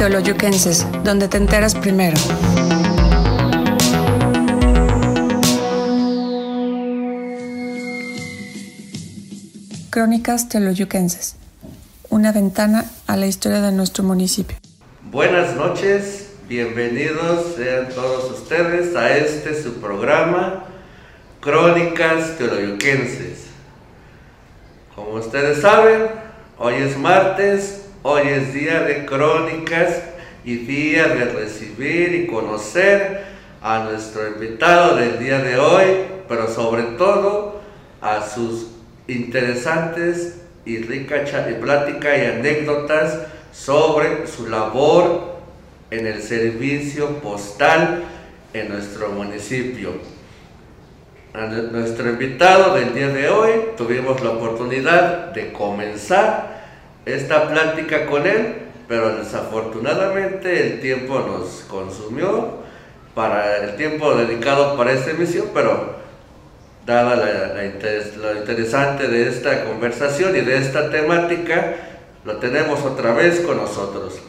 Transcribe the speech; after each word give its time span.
Teoloyuquenses, 0.00 0.86
donde 1.04 1.28
te 1.28 1.36
enteras 1.36 1.74
primero. 1.74 2.16
Crónicas 9.90 10.48
Teoloyuquenses, 10.48 11.36
una 12.08 12.32
ventana 12.32 12.86
a 13.06 13.18
la 13.18 13.26
historia 13.26 13.60
de 13.60 13.72
nuestro 13.72 14.02
municipio. 14.02 14.56
Buenas 15.12 15.54
noches, 15.54 16.30
bienvenidos 16.48 17.56
sean 17.56 17.90
todos 17.90 18.40
ustedes 18.40 18.96
a 18.96 19.18
este 19.18 19.62
su 19.62 19.82
programa 19.82 20.64
Crónicas 21.42 22.38
Teoloyuquenses. 22.38 23.48
Como 24.94 25.10
ustedes 25.10 25.60
saben, 25.60 26.06
hoy 26.56 26.76
es 26.76 26.96
martes, 26.96 27.79
hoy 28.02 28.28
es 28.28 28.54
día 28.54 28.80
de 28.80 29.04
crónicas 29.04 30.02
y 30.44 30.56
día 30.56 31.08
de 31.08 31.26
recibir 31.26 32.14
y 32.14 32.26
conocer 32.26 33.24
a 33.60 33.80
nuestro 33.84 34.26
invitado 34.28 34.96
del 34.96 35.18
día 35.18 35.38
de 35.40 35.58
hoy, 35.58 35.86
pero 36.28 36.48
sobre 36.48 36.82
todo 36.96 37.60
a 38.00 38.26
sus 38.26 38.68
interesantes 39.06 40.40
y 40.64 40.78
rica 40.78 41.24
plática 41.60 42.16
y 42.16 42.26
anécdotas 42.26 43.18
sobre 43.52 44.26
su 44.26 44.48
labor 44.48 45.36
en 45.90 46.06
el 46.06 46.22
servicio 46.22 47.18
postal 47.18 48.04
en 48.54 48.68
nuestro 48.68 49.10
municipio. 49.10 49.90
A 51.34 51.46
nuestro 51.46 52.08
invitado 52.08 52.74
del 52.74 52.94
día 52.94 53.08
de 53.08 53.28
hoy 53.28 53.50
tuvimos 53.76 54.20
la 54.22 54.30
oportunidad 54.30 55.32
de 55.32 55.52
comenzar 55.52 56.59
esta 57.10 57.48
plática 57.48 58.06
con 58.06 58.26
él, 58.26 58.54
pero 58.88 59.16
desafortunadamente 59.16 60.66
el 60.66 60.80
tiempo 60.80 61.20
nos 61.20 61.64
consumió 61.68 62.60
para 63.14 63.58
el 63.58 63.76
tiempo 63.76 64.14
dedicado 64.14 64.76
para 64.76 64.92
esta 64.92 65.10
emisión, 65.10 65.48
pero 65.52 65.96
dada 66.86 67.16
la, 67.16 67.54
lo 68.16 68.36
interesante 68.36 69.08
de 69.08 69.28
esta 69.28 69.64
conversación 69.64 70.36
y 70.36 70.40
de 70.40 70.56
esta 70.56 70.90
temática, 70.90 71.76
lo 72.24 72.36
tenemos 72.36 72.80
otra 72.80 73.12
vez 73.12 73.40
con 73.40 73.56
nosotros. 73.56 74.20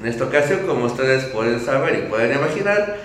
En 0.00 0.08
esta 0.08 0.24
ocasión, 0.24 0.60
como 0.66 0.86
ustedes 0.86 1.24
pueden 1.24 1.60
saber 1.60 2.04
y 2.04 2.08
pueden 2.08 2.36
imaginar, 2.36 2.96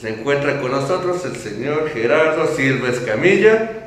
se 0.00 0.08
encuentra 0.08 0.60
con 0.60 0.70
nosotros 0.70 1.24
el 1.24 1.36
señor 1.36 1.90
Gerardo 1.90 2.46
Silva 2.54 2.88
Escamilla, 2.88 3.79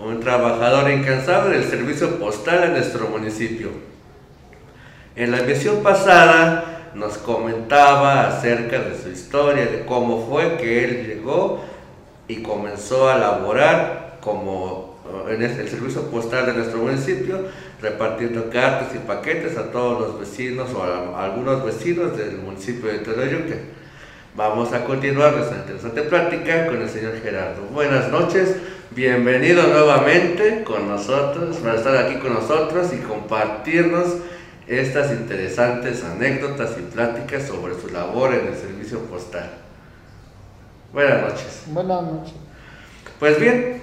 un 0.00 0.20
trabajador 0.20 0.90
incansable 0.90 1.58
del 1.58 1.68
servicio 1.68 2.18
postal 2.18 2.64
en 2.64 2.72
nuestro 2.72 3.08
municipio. 3.08 3.70
En 5.14 5.30
la 5.30 5.40
emisión 5.40 5.82
pasada 5.82 6.92
nos 6.94 7.18
comentaba 7.18 8.28
acerca 8.28 8.80
de 8.80 8.98
su 9.00 9.10
historia, 9.10 9.66
de 9.66 9.84
cómo 9.84 10.26
fue 10.26 10.56
que 10.56 10.84
él 10.84 11.06
llegó 11.06 11.62
y 12.26 12.42
comenzó 12.42 13.08
a 13.08 13.18
laborar 13.18 14.18
como 14.20 14.96
eh, 15.28 15.34
en 15.34 15.42
el 15.42 15.68
servicio 15.68 16.02
postal 16.10 16.46
de 16.46 16.54
nuestro 16.54 16.78
municipio, 16.78 17.46
repartiendo 17.80 18.48
cartas 18.50 18.94
y 18.94 18.98
paquetes 18.98 19.56
a 19.56 19.70
todos 19.70 20.00
los 20.00 20.20
vecinos 20.20 20.70
o 20.74 20.82
a, 20.82 21.24
algunos 21.24 21.64
vecinos 21.64 22.16
del 22.16 22.38
municipio 22.38 22.90
de 22.90 22.98
Toloyuque. 22.98 23.79
Vamos 24.36 24.72
a 24.72 24.84
continuar 24.84 25.34
nuestra 25.34 25.58
interesante 25.58 26.02
plática 26.02 26.66
con 26.66 26.80
el 26.80 26.88
señor 26.88 27.20
Gerardo. 27.20 27.62
Buenas 27.72 28.10
noches, 28.10 28.54
bienvenido 28.92 29.64
nuevamente 29.64 30.62
con 30.62 30.88
nosotros, 30.88 31.56
para 31.56 31.74
estar 31.74 31.96
aquí 31.96 32.14
con 32.20 32.34
nosotros 32.34 32.92
y 32.92 32.98
compartirnos 32.98 34.18
estas 34.68 35.10
interesantes 35.10 36.04
anécdotas 36.04 36.76
y 36.78 36.82
pláticas 36.82 37.48
sobre 37.48 37.74
su 37.74 37.88
labor 37.88 38.32
en 38.32 38.46
el 38.46 38.54
servicio 38.54 39.00
postal. 39.00 39.50
Buenas 40.92 41.22
noches. 41.22 41.62
Buenas 41.66 42.02
noches. 42.02 42.34
Pues 43.18 43.40
bien, 43.40 43.82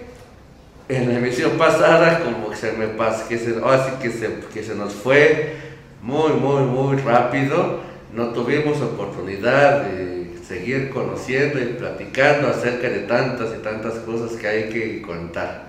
en 0.87 1.09
la 1.09 1.19
emisión 1.19 1.57
pasada 1.57 2.21
como 2.21 2.51
que 2.51 2.55
se 2.55 2.71
me 2.71 2.87
pasó, 2.87 3.27
que 3.27 3.37
se, 3.37 3.59
así 3.65 3.91
que 4.01 4.11
se, 4.11 4.39
que 4.53 4.63
se 4.63 4.75
nos 4.75 4.93
fue 4.93 5.57
muy, 6.01 6.31
muy, 6.31 6.63
muy 6.63 6.95
rápido, 7.01 7.81
no 8.13 8.29
tuvimos 8.29 8.81
oportunidad 8.81 9.81
de 9.81 10.17
seguir 10.47 10.89
conociendo 10.89 11.59
y 11.59 11.73
platicando 11.73 12.47
acerca 12.47 12.89
de 12.89 12.99
tantas 12.99 13.53
y 13.53 13.61
tantas 13.61 13.95
cosas 13.95 14.37
que 14.37 14.47
hay 14.47 14.69
que 14.69 15.01
contar. 15.01 15.67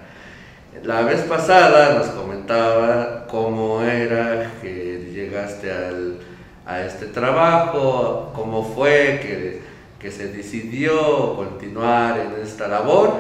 La 0.85 1.03
vez 1.03 1.23
pasada 1.23 1.99
nos 1.99 2.09
comentaba 2.09 3.27
cómo 3.27 3.83
era 3.83 4.53
que 4.63 5.11
llegaste 5.13 5.73
al, 5.73 6.19
a 6.65 6.83
este 6.83 7.07
trabajo, 7.07 8.33
cómo 8.35 8.63
fue 8.75 9.19
que 9.23 9.69
que 9.99 10.13
se 10.13 10.29
decidió 10.29 11.35
continuar 11.35 12.21
en 12.21 12.41
esta 12.43 12.69
labor, 12.69 13.13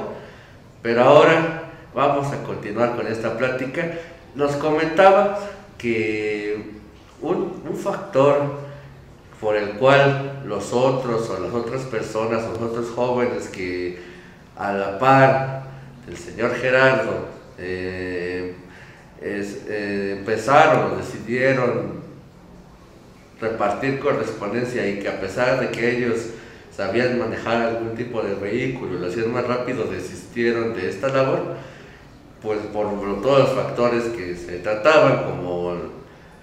pero 0.80 1.02
ahora 1.02 1.64
vamos 1.94 2.32
a 2.32 2.42
continuar 2.44 2.94
con 2.94 3.06
esta 3.08 3.36
plática. 3.36 3.92
Nos 4.34 4.52
comentaba 4.56 5.38
que 5.76 6.72
un, 7.20 7.62
un 7.68 7.76
factor 7.76 8.67
por 9.40 9.56
el 9.56 9.70
cual 9.72 10.42
los 10.46 10.72
otros 10.72 11.28
o 11.30 11.40
las 11.40 11.52
otras 11.52 11.82
personas 11.82 12.44
o 12.44 12.52
los 12.52 12.70
otros 12.70 12.90
jóvenes 12.90 13.48
que 13.48 13.98
a 14.56 14.72
la 14.72 14.98
par 14.98 15.62
del 16.06 16.16
señor 16.16 16.54
Gerardo 16.56 17.28
eh, 17.58 18.54
eh, 19.20 20.16
empezaron 20.18 20.98
decidieron 20.98 21.98
repartir 23.40 24.00
correspondencia 24.00 24.86
y 24.88 24.98
que 24.98 25.08
a 25.08 25.20
pesar 25.20 25.60
de 25.60 25.70
que 25.70 25.96
ellos 25.96 26.30
sabían 26.74 27.18
manejar 27.18 27.62
algún 27.62 27.94
tipo 27.94 28.22
de 28.22 28.34
vehículo, 28.34 28.98
lo 28.98 29.06
hacían 29.08 29.32
más 29.32 29.46
rápido, 29.46 29.84
desistieron 29.84 30.74
de 30.74 30.88
esta 30.88 31.08
labor, 31.08 31.56
pues 32.42 32.58
por 32.72 33.20
todos 33.20 33.40
los 33.40 33.52
factores 33.52 34.04
que 34.04 34.36
se 34.36 34.58
trataban, 34.58 35.24
como 35.24 35.76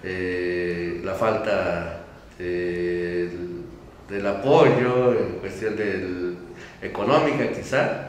eh, 0.02 1.00
la 1.04 1.14
falta 1.14 2.05
del 2.38 4.26
apoyo, 4.26 5.12
en 5.18 5.38
cuestión 5.40 5.76
del, 5.76 6.36
económica 6.82 7.50
quizá. 7.52 8.08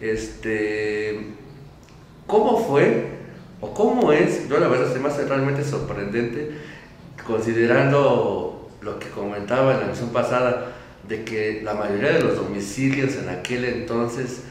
Este, 0.00 1.18
¿Cómo 2.26 2.58
fue 2.58 3.06
o 3.60 3.72
cómo 3.74 4.12
es? 4.12 4.48
Yo 4.48 4.60
la 4.60 4.68
verdad 4.68 4.92
se 4.92 4.98
me 4.98 5.08
hace 5.08 5.26
realmente 5.26 5.64
sorprendente 5.64 6.52
considerando 7.26 8.70
lo 8.80 8.98
que 8.98 9.08
comentaba 9.08 9.74
en 9.74 9.80
la 9.80 9.86
misión 9.86 10.10
pasada, 10.10 10.72
de 11.08 11.24
que 11.24 11.62
la 11.62 11.74
mayoría 11.74 12.12
de 12.12 12.20
los 12.20 12.36
domicilios 12.36 13.16
en 13.16 13.28
aquel 13.30 13.64
entonces 13.64 14.42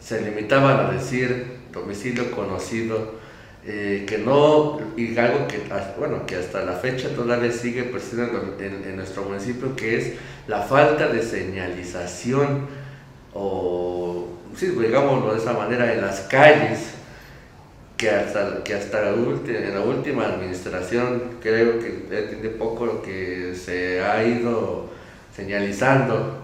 se 0.00 0.20
limitaban 0.20 0.86
a 0.86 0.90
decir 0.90 1.58
domicilio 1.72 2.30
conocido, 2.32 3.19
eh, 3.66 4.06
que 4.08 4.18
no, 4.18 4.80
y 4.96 5.16
algo 5.18 5.46
que, 5.46 5.60
bueno, 5.98 6.24
que 6.26 6.36
hasta 6.36 6.64
la 6.64 6.72
fecha 6.72 7.10
todavía 7.14 7.52
sigue 7.52 7.84
persiguiendo 7.84 8.56
en, 8.58 8.96
nuestro 8.96 9.24
municipio, 9.24 9.76
que 9.76 9.98
es 9.98 10.12
la 10.46 10.62
falta 10.62 11.08
de 11.08 11.22
señalización, 11.22 12.66
o, 13.34 14.28
sí, 14.56 14.66
digámoslo 14.68 15.34
de 15.34 15.40
esa 15.40 15.52
manera, 15.52 15.92
en 15.92 16.00
las 16.00 16.20
calles, 16.20 16.94
que 17.98 18.08
hasta, 18.08 18.64
que 18.64 18.74
hasta 18.74 19.02
la 19.02 19.10
en 19.10 19.74
la 19.74 19.82
última 19.82 20.24
administración 20.24 21.34
creo 21.42 21.78
que 21.80 21.90
tiene 22.08 22.48
poco 22.48 22.86
lo 22.86 23.02
que 23.02 23.54
se 23.54 24.00
ha 24.02 24.24
ido 24.24 24.88
señalizando 25.36 26.39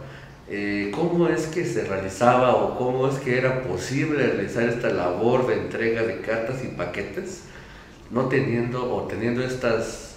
eh, 0.49 0.93
cómo 0.95 1.27
es 1.27 1.49
que 1.49 1.65
se 1.65 1.84
realizaba 1.84 2.55
o 2.55 2.79
cómo 2.79 3.09
es 3.09 3.17
que 3.17 3.37
era 3.37 3.62
posible 3.65 4.25
realizar 4.27 4.62
esta 4.65 4.91
labor 4.91 5.47
de 5.49 5.55
entrega 5.55 6.03
de 6.03 6.21
cartas 6.21 6.62
y 6.62 6.69
paquetes, 6.69 7.43
no 8.11 8.27
teniendo 8.27 8.95
o 8.95 9.03
teniendo 9.03 9.43
estas, 9.43 10.15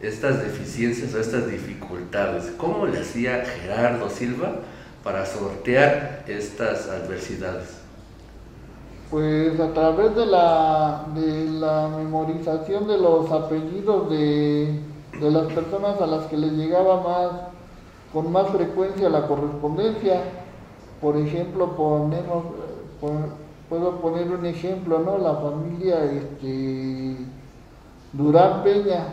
estas 0.00 0.40
deficiencias 0.40 1.12
o 1.14 1.20
estas 1.20 1.50
dificultades. 1.50 2.52
¿Cómo 2.56 2.86
le 2.86 3.00
hacía 3.00 3.44
Gerardo 3.44 4.08
Silva 4.08 4.52
para 5.02 5.26
sortear 5.26 6.24
estas 6.28 6.88
adversidades? 6.88 7.78
Pues 9.10 9.58
a 9.58 9.72
través 9.72 10.14
de 10.14 10.26
la, 10.26 11.06
de 11.14 11.44
la 11.44 11.88
memorización 11.88 12.86
de 12.86 12.98
los 12.98 13.30
apellidos 13.32 14.10
de, 14.10 14.80
de 15.20 15.30
las 15.30 15.52
personas 15.52 16.00
a 16.00 16.06
las 16.06 16.26
que 16.26 16.36
les 16.36 16.52
llegaba 16.52 17.02
más 17.02 17.56
con 18.16 18.32
más 18.32 18.48
frecuencia 18.48 19.10
la 19.10 19.26
correspondencia. 19.26 20.22
Por 21.02 21.18
ejemplo, 21.18 21.76
ponemos, 21.76 22.44
puedo 23.68 24.00
poner 24.00 24.30
un 24.30 24.46
ejemplo, 24.46 25.00
¿no? 25.00 25.18
La 25.18 25.34
familia 25.34 26.02
este, 26.02 27.18
Durán 28.14 28.62
Peña, 28.62 29.08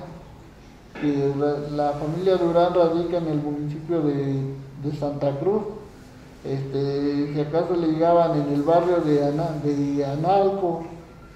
que 1.01 1.33
la, 1.75 1.91
familia 1.91 2.37
Durán 2.37 2.73
radica 2.73 3.17
en 3.17 3.27
el 3.27 3.41
municipio 3.41 3.99
de, 4.03 4.95
Santa 4.97 5.37
Cruz. 5.37 5.63
Este, 6.45 7.33
si 7.33 7.41
acaso 7.41 7.75
le 7.75 7.87
llegaban 7.87 8.39
en 8.39 8.53
el 8.53 8.63
barrio 8.63 9.01
de, 9.01 9.19
de 9.69 10.05
Analco, 10.05 10.83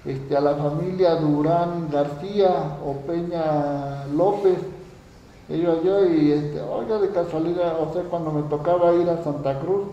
este, 0.06 0.34
a 0.34 0.40
la 0.40 0.54
familia 0.54 1.16
Durán 1.16 1.90
García 1.90 2.78
o 2.82 2.94
Peña 3.06 4.06
López, 4.06 4.56
Iba 5.48 5.82
yo 5.82 6.04
y, 6.06 6.32
este, 6.32 6.60
oiga, 6.60 6.98
de 6.98 7.08
casualidad, 7.10 7.80
o 7.80 7.90
sea, 7.92 8.02
cuando 8.02 8.30
me 8.32 8.42
tocaba 8.42 8.94
ir 8.94 9.08
a 9.08 9.22
Santa 9.24 9.58
Cruz, 9.60 9.86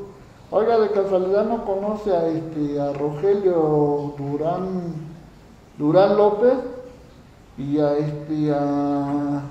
oiga, 0.51 0.77
de 0.79 0.89
casualidad 0.91 1.45
no 1.45 1.63
conoce 1.63 2.13
a, 2.13 2.27
este, 2.27 2.79
a 2.79 2.91
Rogelio 2.91 4.13
Durán, 4.17 4.93
Durán 5.77 6.17
López 6.17 6.55
y 7.57 7.79
a, 7.79 7.97
este, 7.97 8.53
a 8.53 9.43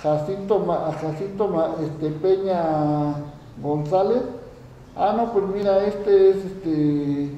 Jacinto, 0.00 0.72
a 0.72 0.92
Jacinto 0.92 1.76
este, 1.82 2.10
Peña 2.10 3.14
González. 3.60 4.22
Ah, 4.94 5.14
no, 5.16 5.32
pues 5.32 5.44
mira, 5.46 5.84
este 5.84 6.30
es 6.30 6.36
este 6.36 7.30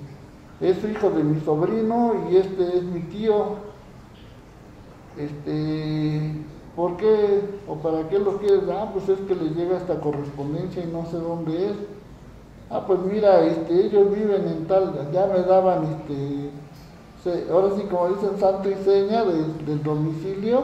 es 0.61 0.85
hijo 0.85 1.11
de 1.11 1.25
mi 1.25 1.41
sobrino 1.41 2.29
y 2.31 2.37
este 2.37 2.76
es 2.76 2.82
mi 2.85 3.00
tío. 3.00 3.56
Este, 5.17 6.44
¿por 6.76 6.96
qué 6.96 7.40
o 7.69 7.76
para 7.76 8.08
qué 8.08 8.19
lo 8.19 8.38
quieres? 8.38 8.62
Ah, 8.70 8.90
pues 8.92 9.08
es 9.08 9.19
que 9.20 9.34
le 9.34 9.50
llega 9.50 9.76
esta 9.76 10.00
correspondencia 10.00 10.82
y 10.82 10.86
no 10.86 11.06
sé 11.06 11.19
dónde 11.19 11.70
es. 11.70 11.76
Ah, 12.70 12.84
pues 12.86 13.00
mira, 13.00 13.44
este, 13.44 13.86
ellos 13.86 14.10
viven 14.14 14.48
en 14.48 14.66
tal, 14.66 15.10
ya 15.12 15.26
me 15.26 15.42
daban 15.42 15.84
este, 15.84 17.50
ahora 17.52 17.74
sí 17.76 17.82
como 17.90 18.08
dicen 18.08 18.38
santo 18.38 18.70
y 18.70 18.74
seña 18.84 19.24
del 19.24 19.82
domicilio 19.82 20.62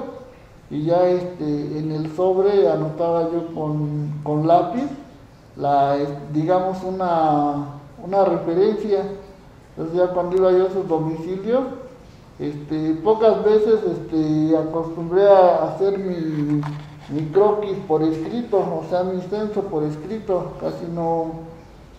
y 0.71 0.85
ya 0.85 1.07
este, 1.09 1.79
en 1.79 1.93
el 1.93 2.15
sobre 2.17 2.69
anotaba 2.69 3.31
yo 3.31 3.55
con, 3.55 4.21
con 4.23 4.47
lápiz 4.47 4.89
la, 5.57 5.97
digamos 6.33 6.83
una, 6.83 7.81
una 8.05 8.25
referencia 8.25 9.05
entonces 9.79 9.97
ya 9.97 10.13
cuando 10.13 10.37
iba 10.37 10.51
yo 10.51 10.67
a 10.67 10.71
su 10.71 10.83
domicilio, 10.83 11.61
este, 12.39 12.95
pocas 13.03 13.45
veces 13.45 13.81
este, 13.85 14.57
acostumbré 14.57 15.29
a 15.29 15.65
hacer 15.65 15.99
mi, 15.99 16.61
mi 17.11 17.27
croquis 17.33 17.77
por 17.89 18.03
escrito, 18.03 18.59
o 18.59 18.85
sea, 18.89 19.03
mi 19.03 19.21
censo 19.23 19.63
por 19.63 19.83
escrito, 19.83 20.53
casi 20.61 20.85
no, 20.87 21.33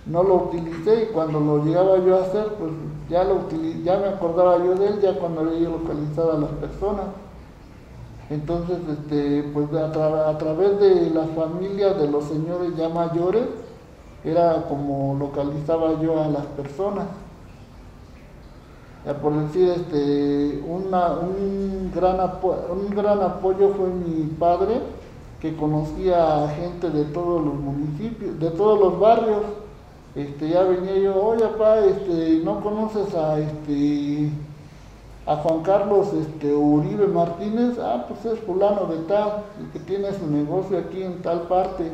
no 0.05 0.23
lo 0.23 0.35
utilicé 0.35 1.03
y 1.03 1.13
cuando 1.13 1.41
lo 1.41 1.65
llegaba 1.65 1.97
yo 1.97 2.17
a 2.17 2.21
hacer, 2.21 2.53
pues 2.57 2.71
ya, 3.09 3.25
lo 3.25 3.49
ya 3.83 3.97
me 3.97 4.07
acordaba 4.07 4.57
yo 4.59 4.75
de 4.75 4.87
él, 4.87 5.01
ya 5.01 5.19
cuando 5.19 5.41
había 5.41 5.69
localizado 5.69 6.31
a 6.31 6.39
las 6.39 6.51
personas. 6.51 7.05
Entonces, 8.29 8.77
este, 8.89 9.43
pues 9.53 9.73
a 9.73 10.37
través 10.37 10.79
de 10.79 11.09
las 11.09 11.29
familias 11.31 11.99
de 11.99 12.09
los 12.09 12.25
señores 12.25 12.75
ya 12.77 12.87
mayores, 12.87 13.43
era 14.23 14.65
como 14.67 15.17
localizaba 15.17 15.99
yo 16.01 16.21
a 16.21 16.27
las 16.27 16.45
personas 16.45 17.07
por 19.21 19.33
decir, 19.33 19.69
este, 19.69 20.61
una, 20.67 21.13
un, 21.13 21.91
gran 21.93 22.17
un 22.19 22.89
gran 22.95 23.21
apoyo 23.21 23.69
fue 23.69 23.87
mi 23.89 24.25
padre, 24.37 24.81
que 25.41 25.55
conocía 25.55 26.43
a 26.43 26.49
gente 26.49 26.89
de 26.89 27.05
todos 27.05 27.43
los 27.43 27.55
municipios, 27.55 28.39
de 28.39 28.51
todos 28.51 28.79
los 28.79 28.99
barrios. 28.99 29.41
Este, 30.15 30.49
ya 30.49 30.63
venía 30.63 30.97
yo, 30.97 31.23
oye 31.23 31.45
papá, 31.45 31.79
este, 31.79 32.41
¿no 32.43 32.61
conoces 32.61 33.13
a 33.15 33.39
este 33.39 34.31
a 35.25 35.35
Juan 35.35 35.61
Carlos 35.61 36.11
este, 36.13 36.53
Uribe 36.53 37.07
Martínez? 37.07 37.77
Ah, 37.79 38.05
pues 38.07 38.33
es 38.33 38.39
fulano 38.39 38.85
de 38.87 38.97
tal, 39.07 39.43
que 39.71 39.79
tiene 39.79 40.11
su 40.11 40.27
negocio 40.27 40.77
aquí 40.77 41.03
en 41.03 41.21
tal 41.21 41.41
parte. 41.43 41.89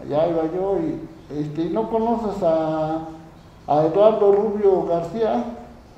Allá 0.00 0.28
iba 0.28 0.42
yo 0.54 0.78
y 0.78 1.38
este, 1.38 1.68
¿no 1.70 1.90
conoces 1.90 2.42
a, 2.42 3.00
a 3.66 3.86
Eduardo 3.86 4.32
Rubio 4.32 4.86
García? 4.86 5.44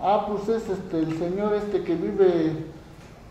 Ah, 0.01 0.27
pues 0.29 0.49
es 0.49 0.69
este, 0.69 0.99
el 0.99 1.19
señor 1.19 1.55
este 1.55 1.83
que 1.83 1.95
vive 1.95 2.53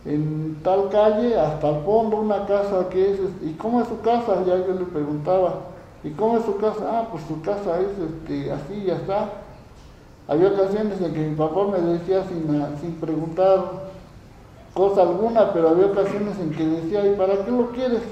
en 0.05 0.57
tal 0.63 0.89
calle, 0.89 1.37
hasta 1.37 1.69
el 1.69 1.83
fondo, 1.83 2.17
una 2.17 2.45
casa 2.45 2.87
que 2.89 3.11
es, 3.11 3.19
¿y 3.41 3.53
cómo 3.53 3.81
es 3.81 3.87
su 3.87 3.99
casa? 4.01 4.43
Ya 4.45 4.57
yo 4.57 4.73
le 4.73 4.85
preguntaba, 4.85 5.55
¿y 6.03 6.11
cómo 6.11 6.37
es 6.37 6.45
su 6.45 6.57
casa? 6.57 6.79
Ah, 6.87 7.07
pues 7.11 7.23
su 7.27 7.41
casa 7.41 7.79
es 7.81 7.89
este, 7.99 8.51
así, 8.51 8.83
ya 8.85 8.95
está. 8.95 9.29
Había 10.27 10.49
ocasiones 10.49 11.01
en 11.01 11.13
que 11.13 11.19
mi 11.19 11.35
papá 11.35 11.67
me 11.67 11.79
decía 11.79 12.23
sin, 12.23 12.47
sin 12.79 12.95
preguntar 12.95 13.87
cosa 14.73 15.01
alguna, 15.01 15.51
pero 15.53 15.69
había 15.69 15.87
ocasiones 15.87 16.39
en 16.39 16.51
que 16.51 16.65
decía, 16.65 17.05
¿y 17.05 17.15
para 17.15 17.43
qué 17.43 17.51
lo 17.51 17.71
quieres? 17.71 18.03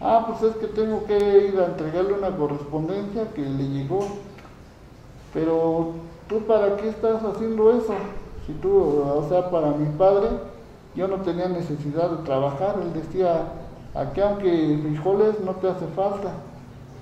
Ah, 0.00 0.24
pues 0.26 0.42
es 0.52 0.56
que 0.58 0.66
tengo 0.66 1.04
que 1.04 1.48
ir 1.48 1.58
a 1.58 1.66
entregarle 1.66 2.12
una 2.12 2.36
correspondencia 2.36 3.30
que 3.34 3.42
le 3.42 3.68
llegó. 3.68 4.06
Pero 5.32 5.94
¿tú 6.28 6.40
para 6.40 6.76
qué 6.76 6.88
estás 6.88 7.22
haciendo 7.22 7.70
eso? 7.72 7.94
Si 8.46 8.52
tú, 8.54 8.76
o 8.76 9.26
sea, 9.28 9.50
para 9.50 9.68
mi 9.72 9.86
padre, 9.96 10.28
yo 10.94 11.08
no 11.08 11.16
tenía 11.16 11.48
necesidad 11.48 12.10
de 12.10 12.24
trabajar, 12.24 12.76
él 12.82 12.92
decía, 12.92 13.48
aquí 13.94 14.20
aunque 14.20 14.78
frijoles 14.82 15.40
no 15.40 15.52
te 15.52 15.68
hace 15.68 15.86
falta, 15.88 16.32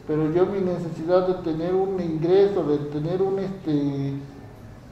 pero 0.06 0.30
yo 0.32 0.46
mi 0.46 0.60
necesidad 0.60 1.26
de 1.26 1.34
tener 1.42 1.74
un 1.74 2.00
ingreso, 2.00 2.64
de 2.64 2.78
tener 2.78 3.22
un 3.22 3.38
este 3.38 4.14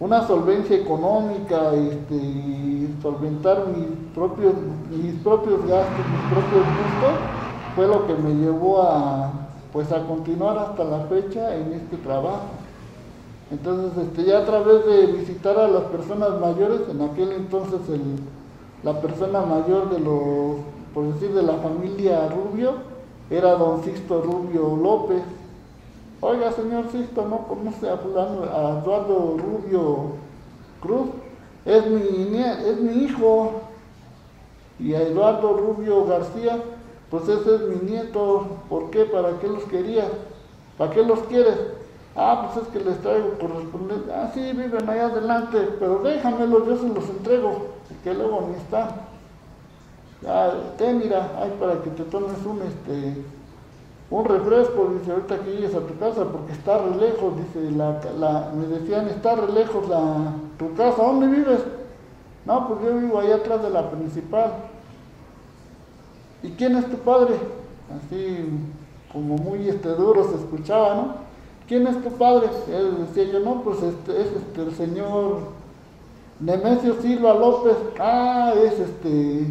una 0.00 0.26
solvencia 0.26 0.76
económica, 0.76 1.74
este, 1.74 2.14
y 2.14 2.96
solventar 3.02 3.66
mis 3.68 3.86
propios, 4.14 4.54
mis 4.88 5.14
propios 5.16 5.66
gastos, 5.66 6.08
mis 6.08 6.22
propios 6.22 6.64
gustos, 6.72 7.20
fue 7.74 7.86
lo 7.86 8.06
que 8.06 8.14
me 8.14 8.34
llevó 8.34 8.82
a 8.82 9.30
pues 9.72 9.92
a 9.92 10.04
continuar 10.06 10.58
hasta 10.58 10.84
la 10.84 11.00
fecha 11.00 11.54
en 11.54 11.74
este 11.74 11.96
trabajo. 11.98 12.59
Entonces, 13.50 14.04
este, 14.04 14.24
ya 14.24 14.38
a 14.38 14.44
través 14.44 14.86
de 14.86 15.06
visitar 15.06 15.58
a 15.58 15.66
las 15.66 15.82
personas 15.84 16.38
mayores, 16.40 16.82
en 16.88 17.02
aquel 17.02 17.32
entonces 17.32 17.80
la 18.84 19.00
persona 19.00 19.40
mayor 19.40 19.90
de 19.90 19.98
los, 19.98 20.56
por 20.94 21.12
decir, 21.12 21.34
de 21.34 21.42
la 21.42 21.54
familia 21.54 22.28
Rubio, 22.28 22.74
era 23.28 23.56
don 23.56 23.82
Sixto 23.82 24.22
Rubio 24.22 24.76
López. 24.76 25.22
Oiga, 26.20 26.52
señor 26.52 26.90
Sixto, 26.92 27.26
¿no 27.26 27.46
conoce 27.48 27.88
a, 27.88 27.94
a 27.94 28.80
Eduardo 28.80 29.36
Rubio 29.38 29.96
Cruz? 30.80 31.08
Es 31.64 31.86
mi, 31.86 32.38
es 32.38 32.80
mi 32.80 33.04
hijo. 33.04 33.52
Y 34.78 34.94
a 34.94 35.02
Eduardo 35.02 35.54
Rubio 35.54 36.06
García, 36.06 36.58
pues 37.10 37.28
ese 37.28 37.54
es 37.54 37.60
mi 37.62 37.90
nieto. 37.90 38.46
¿Por 38.68 38.90
qué? 38.90 39.04
¿Para 39.04 39.38
qué 39.38 39.48
los 39.48 39.64
quería? 39.64 40.08
¿Para 40.78 40.90
qué 40.92 41.02
los 41.02 41.18
quieres? 41.20 41.79
Ah, 42.16 42.50
pues 42.52 42.66
es 42.66 42.72
que 42.72 42.80
les 42.80 43.00
traigo 43.00 43.38
correspondencia. 43.38 44.22
Ah, 44.22 44.30
sí, 44.34 44.40
viven 44.52 44.88
allá 44.88 45.06
adelante, 45.06 45.58
pero 45.78 46.00
déjamelos, 46.00 46.66
yo 46.66 46.76
se 46.76 46.88
los 46.88 47.08
entrego, 47.08 47.66
que 48.02 48.14
luego 48.14 48.48
ni 48.48 48.56
están. 48.56 48.88
Ya, 50.22 50.52
te 50.76 50.92
mira, 50.92 51.30
ay, 51.40 51.54
para 51.58 51.80
que 51.82 51.90
te 51.90 52.02
tomes 52.04 52.44
un, 52.44 52.60
este, 52.62 53.22
un 54.10 54.24
refresco, 54.24 54.92
dice, 54.98 55.12
ahorita 55.12 55.38
que 55.38 55.50
llegues 55.52 55.74
a 55.74 55.80
tu 55.80 55.96
casa, 55.98 56.24
porque 56.24 56.52
está 56.52 56.78
re 56.78 56.96
lejos, 56.96 57.34
dice, 57.36 57.70
la, 57.70 58.00
la, 58.18 58.50
me 58.54 58.66
decían, 58.66 59.08
está 59.08 59.36
re 59.36 59.52
lejos 59.52 59.88
la, 59.88 60.34
tu 60.58 60.74
casa, 60.74 61.02
¿dónde 61.02 61.28
vives? 61.28 61.60
No, 62.44 62.68
pues 62.68 62.80
yo 62.82 62.98
vivo 62.98 63.20
allá 63.20 63.36
atrás 63.36 63.62
de 63.62 63.70
la 63.70 63.90
principal. 63.90 64.52
¿Y 66.42 66.50
quién 66.50 66.76
es 66.76 66.90
tu 66.90 66.96
padre? 66.98 67.36
Así, 67.96 68.48
como 69.12 69.36
muy 69.36 69.68
este, 69.68 69.90
duro 69.90 70.28
se 70.28 70.36
escuchaba, 70.36 70.94
¿no? 70.94 71.29
¿Quién 71.70 71.86
es 71.86 72.02
tu 72.02 72.10
padre? 72.10 72.48
Él 72.68 73.06
decía 73.06 73.32
yo, 73.32 73.38
no, 73.38 73.62
pues 73.62 73.80
este, 73.80 74.20
es 74.20 74.26
este, 74.26 74.62
el 74.62 74.74
señor 74.74 75.38
Nemesio 76.40 77.00
Silva 77.00 77.32
López. 77.32 77.76
Ah, 78.00 78.52
es 78.56 78.80
este, 78.80 79.46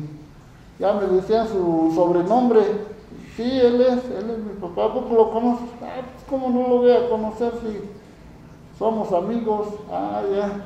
ya 0.77 0.93
me 0.95 1.07
decían 1.07 1.47
su 1.47 1.93
sobrenombre. 1.95 2.59
Sí, 3.37 3.43
él 3.43 3.79
es, 3.79 4.03
él 4.03 4.31
es 4.31 4.37
mi 4.37 4.59
papá, 4.59 4.93
¿cómo 4.93 5.15
lo 5.15 5.31
conoces? 5.31 5.69
Ah, 5.81 6.01
pues 6.03 6.25
cómo 6.29 6.49
no 6.49 6.67
lo 6.67 6.77
voy 6.79 6.91
a 6.91 7.09
conocer 7.09 7.53
si 7.61 7.79
somos 8.77 9.13
amigos. 9.13 9.67
Ah, 9.89 10.21
ya. 10.29 10.65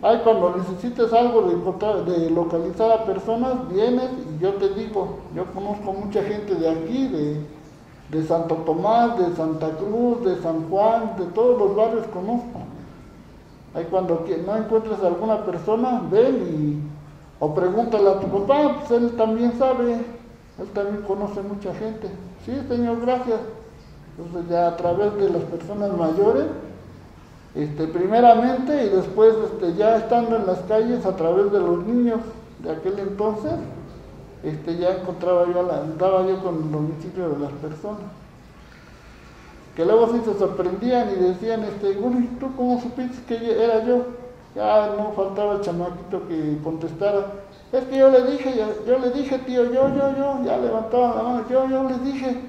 Ay, 0.00 0.22
cuando 0.24 0.56
necesites 0.56 1.12
algo 1.12 1.42
de, 1.42 2.10
de 2.10 2.30
localizar 2.30 2.90
a 2.90 3.04
personas, 3.04 3.68
vienes 3.70 4.08
y 4.34 4.42
yo 4.42 4.54
te 4.54 4.70
digo, 4.70 5.18
yo 5.36 5.44
conozco 5.52 5.92
mucha 5.92 6.22
gente 6.22 6.54
de 6.54 6.70
aquí, 6.70 7.08
de, 7.08 7.40
de 8.14 8.24
Santo 8.26 8.54
Tomás, 8.66 9.18
de 9.18 9.34
Santa 9.34 9.70
Cruz, 9.70 10.24
de 10.24 10.40
San 10.40 10.68
Juan, 10.70 11.16
de 11.18 11.24
todos 11.26 11.58
los 11.58 11.74
barrios 11.74 12.06
conozco. 12.06 12.60
Ahí 13.74 13.86
cuando 13.90 14.24
no 14.46 14.56
encuentres 14.56 15.02
a 15.02 15.08
alguna 15.08 15.44
persona, 15.44 16.00
ven 16.10 16.36
y 16.36 16.94
o 17.40 17.52
pregúntale 17.52 18.08
a 18.08 18.20
tu 18.20 18.28
papá, 18.28 18.76
pues 18.78 19.02
él 19.02 19.16
también 19.16 19.52
sabe, 19.58 19.94
él 19.94 20.68
también 20.72 21.02
conoce 21.02 21.42
mucha 21.42 21.74
gente. 21.74 22.08
Sí, 22.46 22.52
señor, 22.68 23.00
gracias. 23.00 23.40
Entonces 24.16 24.48
ya 24.48 24.68
a 24.68 24.76
través 24.76 25.16
de 25.16 25.30
las 25.30 25.42
personas 25.42 25.90
mayores, 25.96 26.46
este, 27.56 27.88
primeramente 27.88 28.84
y 28.84 28.88
después 28.90 29.34
este, 29.44 29.74
ya 29.74 29.96
estando 29.96 30.36
en 30.36 30.46
las 30.46 30.60
calles 30.60 31.04
a 31.04 31.16
través 31.16 31.50
de 31.50 31.58
los 31.58 31.84
niños 31.84 32.20
de 32.62 32.70
aquel 32.70 32.98
entonces, 33.00 33.52
este, 34.44 34.76
ya 34.76 34.96
encontraba 34.96 35.46
yo, 35.46 35.62
la, 35.62 35.80
andaba 35.80 36.26
yo 36.26 36.42
con 36.42 36.56
el 36.56 36.70
domicilio 36.70 37.30
de 37.30 37.38
las 37.38 37.52
personas. 37.52 38.02
Que 39.74 39.84
luego 39.84 40.08
sí 40.12 40.20
se 40.24 40.38
sorprendían 40.38 41.10
y 41.10 41.14
decían, 41.16 41.64
este, 41.64 41.92
bueno, 41.94 42.20
¿y 42.20 42.26
tú 42.38 42.54
cómo 42.56 42.80
supiste 42.80 43.22
que 43.26 43.64
era 43.64 43.84
yo? 43.84 44.04
Ya 44.54 44.94
no 44.96 45.12
faltaba 45.12 45.54
el 45.54 45.60
chamaquito 45.62 46.28
que 46.28 46.58
contestara, 46.62 47.26
es 47.74 47.84
que 47.86 47.98
yo 47.98 48.08
le 48.08 48.22
dije, 48.30 48.54
yo, 48.56 48.86
yo 48.86 48.98
le 49.00 49.10
dije, 49.10 49.36
tío, 49.38 49.64
yo, 49.64 49.88
yo, 49.88 50.16
yo, 50.16 50.44
ya 50.44 50.58
levantaba 50.58 51.16
la 51.16 51.22
mano, 51.24 51.44
yo, 51.50 51.68
yo 51.68 51.82
les 51.88 52.04
dije, 52.04 52.40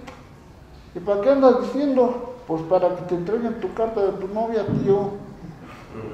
¿y 0.94 1.00
para 1.00 1.22
qué 1.22 1.32
andas 1.32 1.62
diciendo? 1.64 2.36
Pues 2.46 2.62
para 2.64 2.96
que 2.96 3.02
te 3.04 3.16
entreguen 3.16 3.60
tu 3.60 3.74
carta 3.74 4.02
de 4.02 4.12
tu 4.12 4.28
novia, 4.28 4.64
tío. 4.84 5.25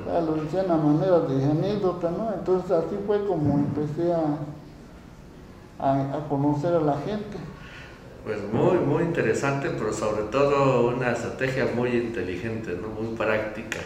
Ya 0.06 0.22
lo 0.22 0.36
decían 0.36 0.72
a 0.72 0.78
manera 0.78 1.20
de 1.20 1.44
anécdota, 1.44 2.10
¿no? 2.10 2.32
Entonces 2.34 2.72
así 2.72 2.98
fue 3.06 3.26
como 3.26 3.56
empecé 3.56 4.14
a, 4.14 4.38
a, 5.82 6.26
conocer 6.30 6.74
a 6.76 6.80
la 6.80 6.98
gente. 7.00 7.38
Pues 8.24 8.40
muy, 8.54 8.78
muy 8.78 9.04
interesante, 9.04 9.70
pero 9.72 9.92
sobre 9.92 10.24
todo 10.24 10.90
una 10.90 11.12
estrategia 11.12 11.70
muy 11.76 11.90
inteligente, 11.90 12.78
¿no? 12.80 12.90
Muy 12.90 13.16
práctica. 13.16 13.80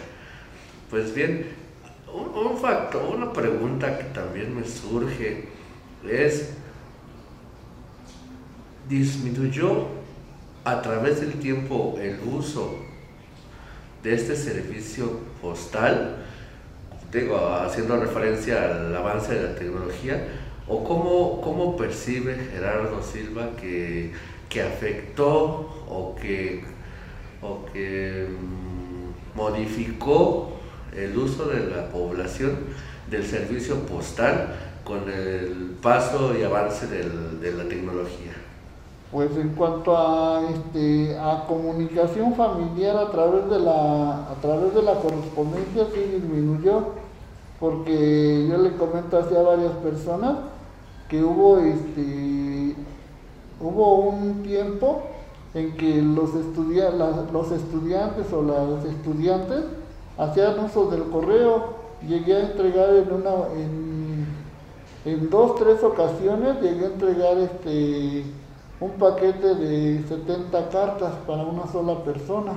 Pues 0.89 1.15
bien, 1.15 1.47
un, 2.13 2.45
un 2.45 2.57
factor, 2.57 3.15
una 3.15 3.31
pregunta 3.31 3.97
que 3.97 4.03
también 4.05 4.55
me 4.55 4.65
surge 4.65 5.47
es, 6.07 6.53
¿disminuyó 8.89 9.87
a 10.65 10.81
través 10.81 11.21
del 11.21 11.33
tiempo 11.39 11.97
el 12.01 12.19
uso 12.27 12.75
de 14.03 14.13
este 14.13 14.35
servicio 14.35 15.19
postal? 15.41 16.17
Digo, 17.11 17.37
haciendo 17.37 17.95
referencia 17.97 18.65
al 18.65 18.93
avance 18.93 19.33
de 19.33 19.43
la 19.43 19.55
tecnología, 19.55 20.27
¿o 20.67 20.83
cómo, 20.83 21.41
cómo 21.41 21.75
percibe 21.77 22.35
Gerardo 22.51 23.01
Silva 23.03 23.49
que, 23.59 24.13
que 24.49 24.61
afectó 24.61 25.69
o 25.89 26.15
que, 26.19 26.63
o 27.41 27.65
que 27.71 28.27
mm, 28.29 29.37
modificó 29.37 30.49
el 30.95 31.17
uso 31.17 31.45
de 31.45 31.67
la 31.67 31.89
población 31.89 32.57
del 33.09 33.25
servicio 33.25 33.79
postal 33.85 34.55
con 34.83 35.09
el 35.09 35.75
paso 35.81 36.33
y 36.39 36.43
avance 36.43 36.87
del- 36.87 37.39
de 37.41 37.51
la 37.53 37.63
tecnología? 37.67 38.33
Pues 39.11 39.31
en 39.37 39.49
cuanto 39.49 39.95
a 39.95 40.41
este 40.51 41.17
a 41.17 41.45
comunicación 41.47 42.33
familiar 42.35 42.97
a 42.97 43.11
través 43.11 43.49
de 43.49 43.59
la 43.59 44.31
a 44.31 44.35
través 44.41 44.73
de 44.73 44.81
la 44.81 44.95
correspondencia 44.95 45.85
sí 45.93 46.01
disminuyó 46.15 46.83
porque 47.59 48.47
yo 48.49 48.57
le 48.57 48.73
comento 48.75 49.17
así 49.17 49.35
a 49.35 49.41
varias 49.41 49.71
personas 49.73 50.35
que 51.15 51.23
hubo 51.23 51.57
este 51.59 52.75
hubo 53.61 53.99
un 54.09 54.43
tiempo 54.43 55.01
en 55.53 55.77
que 55.77 56.01
los 56.01 56.35
estudia- 56.35 56.89
los 57.31 57.51
estudiantes 57.51 58.33
o 58.33 58.41
las 58.41 58.83
estudiantes 58.85 59.63
hacían 60.17 60.59
uso 60.59 60.87
del 60.91 61.03
correo 61.03 61.67
llegué 62.05 62.35
a 62.35 62.39
entregar 62.41 62.89
en 62.95 63.13
una 63.13 63.31
en, 63.55 64.25
en 65.05 65.29
dos 65.29 65.55
tres 65.55 65.81
ocasiones 65.83 66.61
llegué 66.61 66.85
a 66.85 66.89
entregar 66.89 67.37
este 67.37 68.25
un 68.81 68.91
paquete 68.91 69.55
de 69.55 70.03
70 70.05 70.69
cartas 70.69 71.13
para 71.25 71.43
una 71.43 71.65
sola 71.71 72.03
persona. 72.03 72.51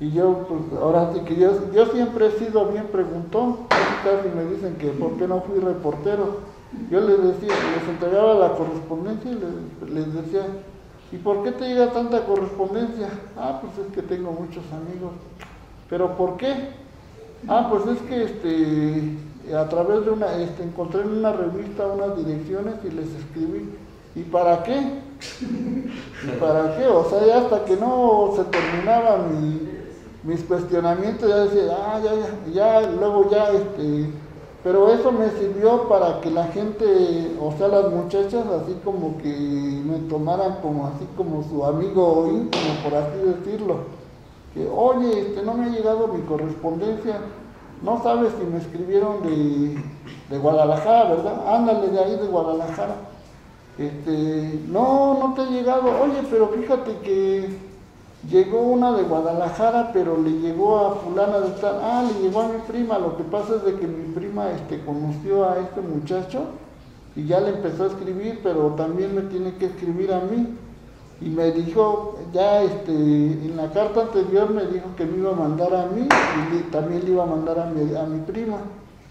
Y 0.00 0.10
yo, 0.10 0.44
pues 0.48 0.62
ahora 0.82 1.12
sí 1.14 1.20
que 1.20 1.36
yo, 1.36 1.72
yo 1.72 1.86
siempre 1.86 2.26
he 2.26 2.32
sido 2.32 2.66
bien 2.66 2.88
preguntón, 2.88 3.58
casi 3.68 4.28
me 4.36 4.44
dicen 4.52 4.74
que 4.74 4.88
por 4.88 5.12
qué 5.12 5.28
no 5.28 5.42
fui 5.42 5.60
reportero. 5.60 6.55
Yo 6.90 7.00
les 7.00 7.22
decía, 7.22 7.54
les 7.78 7.88
entregaba 7.88 8.34
la 8.34 8.52
correspondencia 8.54 9.30
y 9.30 9.92
les, 9.92 10.14
decía, 10.14 10.46
¿y 11.10 11.16
por 11.16 11.42
qué 11.42 11.52
te 11.52 11.68
llega 11.68 11.92
tanta 11.92 12.24
correspondencia? 12.24 13.08
Ah, 13.36 13.60
pues 13.60 13.86
es 13.86 13.92
que 13.94 14.02
tengo 14.02 14.30
muchos 14.32 14.64
amigos. 14.72 15.12
¿Pero 15.90 16.16
por 16.16 16.36
qué? 16.36 16.54
Ah, 17.48 17.68
pues 17.70 17.86
es 17.86 18.02
que 18.02 18.24
este, 18.24 19.54
a 19.54 19.68
través 19.68 20.04
de 20.04 20.10
una, 20.10 20.36
este, 20.36 20.62
encontré 20.62 21.02
en 21.02 21.18
una 21.18 21.32
revista 21.32 21.86
unas 21.86 22.16
direcciones 22.16 22.74
y 22.84 22.90
les 22.90 23.08
escribí. 23.14 23.68
¿Y 24.14 24.22
para 24.22 24.62
qué? 24.62 24.78
¿Y 25.40 26.40
para 26.40 26.76
qué? 26.76 26.86
O 26.86 27.08
sea, 27.08 27.26
ya 27.26 27.38
hasta 27.38 27.64
que 27.64 27.76
no 27.76 28.32
se 28.36 28.44
terminaba 28.44 29.18
mi, 29.18 29.60
mis 30.22 30.42
cuestionamientos, 30.42 31.28
ya 31.28 31.36
decía, 31.44 31.76
ah, 31.78 32.00
ya, 32.02 32.12
ya, 32.52 32.80
ya, 32.80 32.90
luego 32.90 33.30
ya, 33.30 33.50
este, 33.50 34.10
pero 34.66 34.90
eso 34.90 35.12
me 35.12 35.30
sirvió 35.30 35.88
para 35.88 36.20
que 36.20 36.28
la 36.28 36.48
gente, 36.48 37.36
o 37.40 37.52
sea, 37.56 37.68
las 37.68 37.88
muchachas, 37.92 38.44
así 38.48 38.76
como 38.84 39.16
que 39.18 39.28
me 39.28 39.98
tomaran 40.08 40.56
como 40.60 40.88
así 40.88 41.06
como 41.16 41.44
su 41.44 41.64
amigo 41.64 42.26
íntimo, 42.32 42.74
por 42.82 42.94
así 42.96 43.16
decirlo. 43.16 43.76
Que, 44.52 44.66
oye, 44.66 45.20
este, 45.20 45.44
no 45.44 45.54
me 45.54 45.66
ha 45.66 45.68
llegado 45.68 46.08
mi 46.08 46.20
correspondencia, 46.22 47.20
no 47.80 48.02
sabes 48.02 48.32
si 48.40 48.44
me 48.44 48.58
escribieron 48.58 49.22
de, 49.22 49.80
de 50.30 50.38
Guadalajara, 50.38 51.10
¿verdad? 51.10 51.54
Ándale 51.54 51.86
de 51.86 52.00
ahí 52.00 52.16
de 52.16 52.26
Guadalajara. 52.26 52.96
Este, 53.78 54.62
no, 54.66 55.16
no 55.20 55.34
te 55.34 55.42
ha 55.42 55.46
llegado. 55.46 55.84
Oye, 56.02 56.26
pero 56.28 56.48
fíjate 56.48 56.90
que 57.04 57.56
llegó 58.30 58.60
una 58.60 58.92
de 58.92 59.02
Guadalajara, 59.04 59.90
pero 59.92 60.20
le 60.20 60.30
llegó 60.30 60.78
a 60.78 60.94
fulana 60.96 61.40
de 61.40 61.50
tal. 61.60 61.78
Ah, 61.82 62.04
le 62.06 62.22
llegó 62.22 62.40
a 62.40 62.48
mi 62.48 62.58
prima. 62.66 62.98
Lo 62.98 63.16
que 63.16 63.24
pasa 63.24 63.56
es 63.56 63.64
de 63.64 63.74
que 63.76 63.86
mi 63.86 64.12
prima 64.14 64.50
este, 64.50 64.84
conoció 64.84 65.48
a 65.48 65.58
este 65.58 65.80
muchacho 65.80 66.44
y 67.14 67.26
ya 67.26 67.40
le 67.40 67.50
empezó 67.50 67.84
a 67.84 67.88
escribir, 67.88 68.40
pero 68.42 68.72
también 68.72 69.14
me 69.14 69.22
tiene 69.22 69.54
que 69.54 69.66
escribir 69.66 70.12
a 70.12 70.20
mí. 70.20 70.56
Y 71.18 71.30
me 71.30 71.50
dijo, 71.50 72.18
ya 72.34 72.62
este, 72.62 72.92
en 72.92 73.56
la 73.56 73.70
carta 73.70 74.02
anterior 74.02 74.50
me 74.50 74.66
dijo 74.66 74.94
que 74.96 75.06
me 75.06 75.18
iba 75.18 75.32
a 75.32 75.34
mandar 75.34 75.74
a 75.74 75.86
mí 75.86 76.06
y 76.52 76.70
también 76.70 77.06
le 77.06 77.12
iba 77.12 77.22
a 77.22 77.26
mandar 77.26 77.58
a 77.58 77.66
mi, 77.70 77.96
a 77.96 78.02
mi 78.02 78.20
prima, 78.20 78.58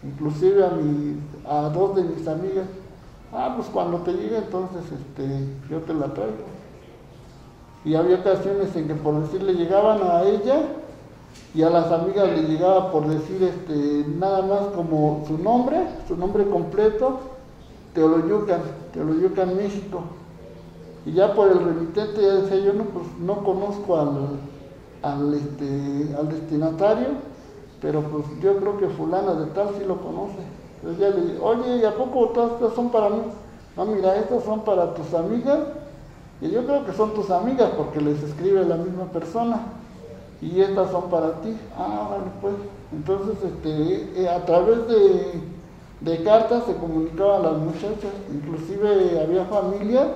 inclusive 0.04 0.64
a, 0.64 0.70
mi, 0.70 1.18
a 1.50 1.70
dos 1.70 1.96
de 1.96 2.04
mis 2.04 2.28
amigas. 2.28 2.68
Ah, 3.34 3.54
pues 3.56 3.70
cuando 3.70 3.98
te 4.00 4.14
llegue 4.14 4.38
entonces 4.38 4.84
este, 4.84 5.48
yo 5.68 5.80
te 5.80 5.96
la 5.96 6.14
traigo. 6.14 6.55
Y 7.86 7.96
había 7.96 8.18
ocasiones 8.18 8.76
en 8.76 8.88
que 8.88 8.96
por 8.96 9.22
decir 9.22 9.44
le 9.44 9.54
llegaban 9.54 10.00
a 10.04 10.24
ella 10.24 10.62
y 11.54 11.62
a 11.62 11.70
las 11.70 11.92
amigas 11.92 12.28
le 12.30 12.44
llegaba 12.44 12.92
por 12.92 13.08
decir 13.08 13.42
este, 13.44 14.06
nada 14.18 14.42
más 14.42 14.60
como 14.76 15.24
su 15.28 15.38
nombre, 15.38 15.88
su 16.08 16.18
nombre 16.18 16.46
completo, 16.50 17.20
Teoloyucan, 17.94 18.62
Teoloyucan, 18.92 19.56
México. 19.56 20.02
Y 21.06 21.14
ya 21.14 21.34
por 21.34 21.50
el 21.50 21.60
remitente 21.60 22.22
ya 22.22 22.34
decía 22.34 22.58
yo, 22.58 22.74
no, 22.74 22.84
pues 22.86 23.06
no 23.20 23.44
conozco 23.44 23.98
al, 23.98 24.40
al, 25.04 25.34
este, 25.34 26.16
al 26.18 26.28
destinatario, 26.28 27.08
pero 27.82 28.02
pues 28.02 28.26
yo 28.42 28.58
creo 28.58 28.78
que 28.78 28.88
fulana 28.88 29.36
de 29.36 29.46
tal 29.52 29.70
sí 29.78 29.86
lo 29.86 30.02
conoce. 30.02 30.40
Entonces 30.82 31.00
ya 31.00 31.10
le 31.16 31.26
dije, 31.26 31.40
oye, 31.42 31.78
¿y 31.78 31.86
a 31.86 31.96
poco 31.96 32.30
todas 32.30 32.54
estas 32.54 32.74
son 32.74 32.90
para 32.90 33.10
mí? 33.10 33.22
No, 33.78 33.86
mira, 33.86 34.18
estas 34.18 34.44
son 34.44 34.62
para 34.62 34.94
tus 34.94 35.14
amigas, 35.14 35.60
y 36.42 36.50
yo 36.50 36.66
creo 36.66 36.86
que 36.86 36.94
son 36.94 37.14
tus 37.14 37.30
amigas 37.32 37.72
porque 37.78 38.02
les 38.02 38.22
escribe 38.22 38.66
la 38.66 38.78
misma 38.78 39.06
persona, 39.06 39.62
y 40.42 40.62
estas 40.62 40.92
son 40.92 41.10
para 41.10 41.42
ti. 41.42 41.56
Ah, 41.78 42.10
vale, 42.12 42.32
pues. 42.42 42.54
Entonces, 42.92 43.38
este, 43.44 44.22
eh, 44.22 44.30
a 44.30 44.46
través 44.46 44.88
de, 44.88 45.42
de 46.02 46.24
cartas 46.24 46.64
se 46.66 46.76
comunicaban 46.76 47.44
las 47.44 47.58
muchachas, 47.58 48.12
inclusive 48.32 49.20
había 49.22 49.46
familias 49.46 50.08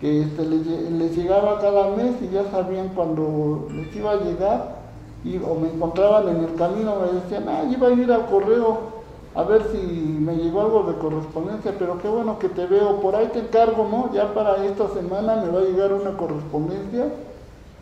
que 0.00 0.22
este, 0.22 0.44
les 0.44 1.16
llegaba 1.16 1.60
cada 1.60 1.96
mes 1.96 2.16
y 2.20 2.28
ya 2.28 2.50
sabían 2.50 2.88
cuando 2.90 3.68
les 3.72 3.94
iba 3.96 4.12
a 4.12 4.16
llegar 4.16 4.76
y, 5.24 5.38
o 5.38 5.54
me 5.54 5.68
encontraban 5.68 6.28
en 6.28 6.44
el 6.44 6.54
camino, 6.54 6.96
me 6.96 7.20
decían, 7.20 7.48
ah, 7.48 7.64
iba 7.70 7.88
a 7.88 7.92
ir 7.92 8.12
al 8.12 8.26
correo 8.26 8.95
a 9.36 9.42
ver 9.42 9.64
si 9.70 9.76
me 9.76 10.34
llegó 10.34 10.62
algo 10.62 10.84
de 10.84 10.96
correspondencia, 10.96 11.74
pero 11.78 11.98
qué 11.98 12.08
bueno 12.08 12.38
que 12.38 12.48
te 12.48 12.66
veo, 12.66 13.02
por 13.02 13.14
ahí 13.14 13.26
te 13.26 13.40
encargo, 13.40 13.86
¿no? 13.86 14.10
Ya 14.14 14.32
para 14.32 14.64
esta 14.64 14.88
semana 14.88 15.36
me 15.36 15.50
va 15.50 15.60
a 15.60 15.64
llegar 15.64 15.92
una 15.92 16.16
correspondencia, 16.16 17.08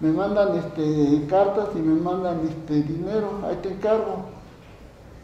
me 0.00 0.10
mandan 0.10 0.58
este, 0.58 1.24
cartas 1.28 1.68
y 1.76 1.78
me 1.78 2.00
mandan 2.00 2.40
este, 2.48 2.82
dinero, 2.82 3.28
ahí 3.44 3.56
te 3.62 3.68
encargo, 3.68 4.16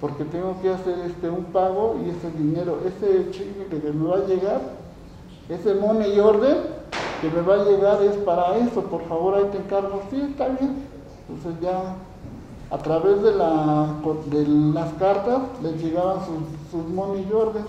porque 0.01 0.25
tengo 0.25 0.55
que 0.63 0.71
hacer 0.71 1.01
este, 1.01 1.29
un 1.29 1.47
pago 1.47 1.97
y 2.07 2.11
ese 2.11 2.31
dinero, 2.31 2.79
ese 2.87 3.33
cheque 3.33 3.67
que 3.69 3.93
me 3.93 4.09
va 4.09 4.19
a 4.19 4.27
llegar, 4.27 4.61
ese 5.49 5.75
money 5.75 6.21
order 6.21 6.59
que 7.21 7.29
me 7.29 7.41
va 7.41 7.55
a 7.55 7.65
llegar 7.65 8.03
es 8.05 8.17
para 8.19 8.57
eso, 8.57 8.83
por 8.83 9.03
favor 9.09 9.35
ahí 9.35 9.47
te 9.51 9.59
encargo, 9.59 10.01
sí, 10.09 10.21
está 10.31 10.47
bien. 10.47 10.87
Entonces 11.29 11.61
ya 11.61 11.97
a 12.71 12.79
través 12.79 13.23
de, 13.23 13.35
la, 13.35 13.87
de 14.27 14.47
las 14.47 14.93
cartas 14.95 15.41
les 15.63 15.83
llegaban 15.83 16.19
sus, 16.25 16.71
sus 16.71 16.89
money 16.93 17.29
orders 17.33 17.67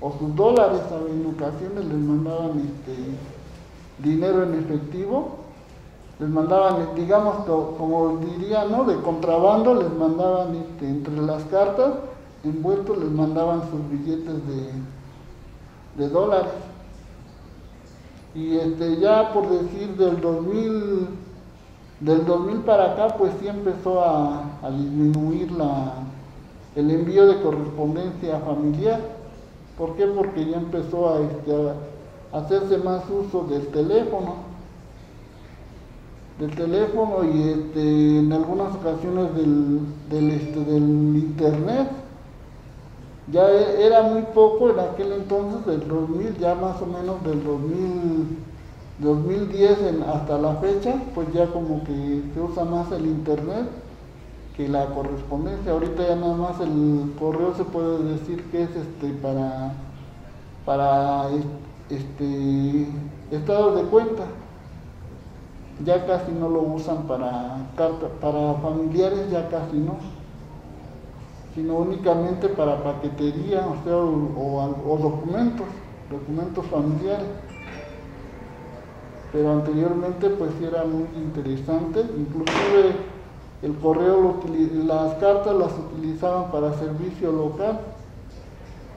o 0.00 0.12
sus 0.18 0.34
dólares, 0.34 0.80
en 1.10 1.26
ocasiones 1.34 1.84
les 1.84 1.98
mandaban 1.98 2.58
este, 2.60 2.96
dinero 4.08 4.42
en 4.44 4.54
efectivo, 4.54 5.36
les 6.18 6.28
mandaban, 6.28 6.94
digamos, 6.96 7.44
co- 7.46 7.74
como 7.78 8.18
diría, 8.18 8.64
¿no? 8.64 8.84
De 8.84 8.96
contrabando, 9.02 9.74
les 9.74 9.92
mandaban 9.92 10.56
este, 10.56 10.88
entre 10.88 11.16
las 11.18 11.42
cartas, 11.44 11.92
envueltos 12.42 12.98
les 12.98 13.10
mandaban 13.10 13.60
sus 13.70 13.88
billetes 13.90 14.34
de, 14.48 14.72
de 16.02 16.08
dólares. 16.08 16.52
Y 18.34 18.56
este, 18.56 18.98
ya 18.98 19.32
por 19.32 19.48
decir 19.48 19.94
del 19.96 20.20
2000, 20.20 21.06
del 22.02 22.26
2000 22.26 22.58
para 22.60 22.92
acá, 22.92 23.16
pues 23.16 23.32
sí 23.40 23.48
empezó 23.48 24.04
a, 24.04 24.44
disminuir 24.70 25.50
la, 25.52 25.94
el 26.76 26.90
envío 26.90 27.26
de 27.26 27.42
correspondencia 27.42 28.38
familiar, 28.40 29.00
¿Por 29.76 29.96
qué? 29.96 30.06
Porque 30.06 30.44
ya 30.44 30.58
empezó 30.58 31.14
a, 31.14 31.20
este, 31.20 31.52
a 32.32 32.38
hacerse 32.38 32.78
más 32.78 33.02
uso 33.10 33.44
del 33.44 33.66
teléfono. 33.68 34.34
Del 36.38 36.54
teléfono 36.54 37.24
y 37.24 37.48
este, 37.48 38.18
en 38.18 38.32
algunas 38.32 38.74
ocasiones 38.74 39.34
del, 39.34 39.80
del, 40.10 40.30
este, 40.30 40.60
del 40.60 41.16
internet. 41.16 41.88
Ya 43.32 43.50
e- 43.50 43.86
era 43.86 44.02
muy 44.02 44.22
poco 44.34 44.70
en 44.70 44.80
aquel 44.80 45.12
entonces, 45.12 45.64
del 45.66 45.88
2000, 45.88 46.38
ya 46.38 46.54
más 46.54 46.80
o 46.82 46.86
menos 46.86 47.22
del 47.24 47.42
2000, 47.42 48.38
2010 49.02 49.78
en- 49.82 50.02
hasta 50.02 50.38
la 50.38 50.54
fecha, 50.56 50.94
pues 51.14 51.32
ya 51.32 51.46
como 51.46 51.82
que 51.84 52.22
se 52.32 52.40
usa 52.40 52.64
más 52.64 52.90
el 52.92 53.06
internet 53.06 53.66
que 54.56 54.68
la 54.68 54.86
correspondencia. 54.86 55.72
Ahorita 55.72 56.06
ya 56.06 56.16
nada 56.16 56.34
más 56.34 56.60
el 56.60 57.12
correo 57.18 57.54
se 57.54 57.64
puede 57.64 58.02
decir 58.04 58.44
que 58.50 58.62
es 58.64 58.70
este 58.76 59.08
para 59.20 59.72
para 60.64 61.28
es- 61.30 61.96
este 61.96 62.86
estados 63.30 63.76
de 63.76 63.82
cuenta. 63.82 64.24
Ya 65.84 66.06
casi 66.06 66.30
no 66.32 66.48
lo 66.48 66.60
usan 66.62 66.98
para 67.08 67.56
carta, 67.76 68.06
para 68.20 68.54
familiares 68.54 69.30
ya 69.30 69.48
casi 69.48 69.78
no. 69.78 69.96
Sino 71.54 71.74
únicamente 71.74 72.48
para 72.48 72.82
paquetería, 72.82 73.66
o 73.66 74.72
o 74.86 74.98
documentos, 74.98 75.66
documentos 76.10 76.64
familiares. 76.66 77.26
Pero 79.32 79.50
anteriormente 79.50 80.28
pues 80.28 80.50
era 80.60 80.84
muy 80.84 81.08
interesante, 81.16 82.04
inclusive 82.16 82.94
el 83.62 83.74
correo, 83.78 84.40
las 84.84 85.14
cartas 85.14 85.56
las 85.56 85.72
utilizaban 85.78 86.50
para 86.50 86.74
servicio 86.74 87.32
local. 87.32 87.80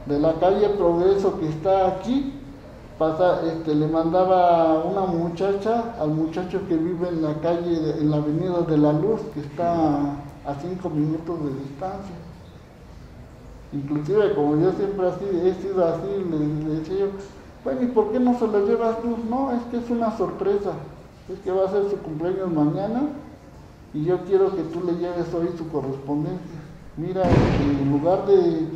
De 0.07 0.19
la 0.19 0.33
calle 0.33 0.69
Progreso 0.69 1.39
que 1.39 1.47
está 1.47 1.87
aquí, 1.87 2.33
pasa, 2.99 3.41
este, 3.45 3.73
le 3.75 3.87
mandaba 3.87 4.83
una 4.83 5.01
muchacha 5.01 5.95
al 5.99 6.09
muchacho 6.09 6.59
que 6.67 6.75
vive 6.75 7.07
en 7.09 7.21
la 7.21 7.33
calle, 7.35 7.97
en 7.99 8.11
la 8.11 8.17
Avenida 8.17 8.61
de 8.61 8.77
la 8.77 8.93
Luz, 8.93 9.21
que 9.33 9.39
está 9.39 10.15
a 10.45 10.55
cinco 10.61 10.89
minutos 10.89 11.43
de 11.43 11.49
distancia. 11.61 12.15
Inclusive 13.73 14.33
como 14.35 14.57
yo 14.57 14.71
siempre 14.73 15.07
he 15.07 15.53
sido 15.61 15.85
así, 15.85 16.07
le, 16.29 16.69
le 16.69 16.79
decía 16.79 17.05
bueno, 17.65 17.83
¿y 17.83 17.87
por 17.87 18.13
qué 18.13 18.21
no 18.21 18.39
se 18.39 18.47
lo 18.47 18.65
llevas 18.67 19.01
tú? 19.01 19.17
No, 19.29 19.51
es 19.51 19.63
que 19.65 19.77
es 19.79 19.89
una 19.91 20.17
sorpresa, 20.17 20.73
es 21.29 21.39
que 21.41 21.51
va 21.51 21.65
a 21.65 21.71
ser 21.71 21.89
su 21.89 21.97
cumpleaños 21.99 22.51
mañana 22.53 23.09
y 23.93 24.05
yo 24.05 24.23
quiero 24.25 24.55
que 24.55 24.63
tú 24.63 24.83
le 24.83 24.93
lleves 24.95 25.33
hoy 25.33 25.49
su 25.57 25.69
correspondencia. 25.69 26.61
Mira, 26.97 27.53
en 27.57 27.91
lugar 27.91 28.27
de, 28.27 28.69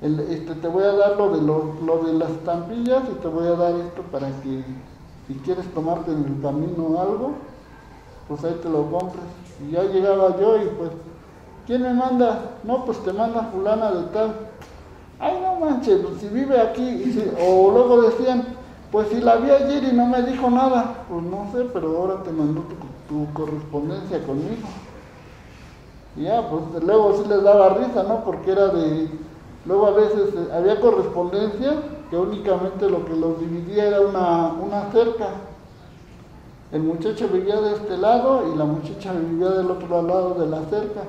el- 0.00 0.20
este, 0.20 0.54
te 0.56 0.68
voy 0.68 0.84
a 0.84 0.92
dar 0.92 1.16
lo 1.18 1.30
de, 1.36 1.42
lo, 1.42 1.74
lo 1.84 2.04
de 2.04 2.14
las 2.14 2.30
estampillas 2.30 3.04
y 3.10 3.14
te 3.20 3.28
voy 3.28 3.46
a 3.48 3.52
dar 3.56 3.74
esto 3.76 4.02
para 4.04 4.28
que 4.42 4.64
si 5.26 5.34
quieres 5.40 5.72
tomarte 5.74 6.12
en 6.12 6.24
el 6.24 6.40
camino 6.42 7.00
algo, 7.00 7.48
pues 8.26 8.44
ahí 8.44 8.58
te 8.62 8.68
lo 8.70 8.90
compres. 8.90 9.24
Y 9.58 9.70
ya 9.72 9.84
llegaba 9.84 10.38
yo 10.40 10.56
y 10.62 10.66
pues, 10.78 10.90
¿quién 11.66 11.82
me 11.82 11.94
manda? 11.94 12.60
No, 12.64 12.84
pues 12.84 13.02
te 13.02 13.12
manda 13.12 13.44
fulana 13.52 13.90
de 13.92 14.04
tal. 14.12 14.50
Ay, 15.20 15.38
no 15.42 15.64
manches, 15.66 16.00
pues, 16.00 16.20
si 16.20 16.28
vive 16.28 16.60
aquí. 16.60 17.04
si- 17.12 17.30
o 17.40 17.70
luego 17.72 18.02
decían, 18.02 18.44
pues 18.92 19.08
si 19.08 19.20
la 19.20 19.36
vi 19.36 19.50
ayer 19.50 19.84
y 19.84 19.92
no 19.96 20.06
me 20.06 20.22
dijo 20.22 20.48
nada. 20.50 21.04
Pues 21.08 21.22
no 21.24 21.50
sé, 21.52 21.68
pero 21.72 21.96
ahora 21.98 22.22
te 22.22 22.30
mandó 22.30 22.62
tu, 22.62 22.76
tu 23.26 23.32
correspondencia 23.32 24.22
conmigo. 24.24 24.68
Y 26.16 26.22
ya, 26.22 26.48
pues 26.48 26.82
luego 26.84 27.14
sí 27.22 27.28
les 27.28 27.42
daba 27.42 27.70
risa, 27.74 28.02
¿no? 28.04 28.24
Porque 28.24 28.52
era 28.52 28.68
de... 28.68 29.08
Luego 29.66 29.86
a 29.86 29.90
veces 29.90 30.30
eh, 30.34 30.48
había 30.54 30.80
correspondencia 30.80 31.74
que 32.10 32.16
únicamente 32.16 32.88
lo 32.88 33.04
que 33.04 33.14
los 33.14 33.38
dividía 33.40 33.88
era 33.88 34.00
una, 34.00 34.52
una 34.54 34.90
cerca. 34.92 35.26
El 36.72 36.82
muchacho 36.82 37.28
vivía 37.28 37.60
de 37.60 37.72
este 37.74 37.96
lado 37.98 38.52
y 38.52 38.56
la 38.56 38.64
muchacha 38.64 39.12
vivía 39.12 39.50
del 39.50 39.70
otro 39.70 40.02
lado 40.02 40.34
de 40.34 40.46
la 40.46 40.60
cerca 40.70 41.00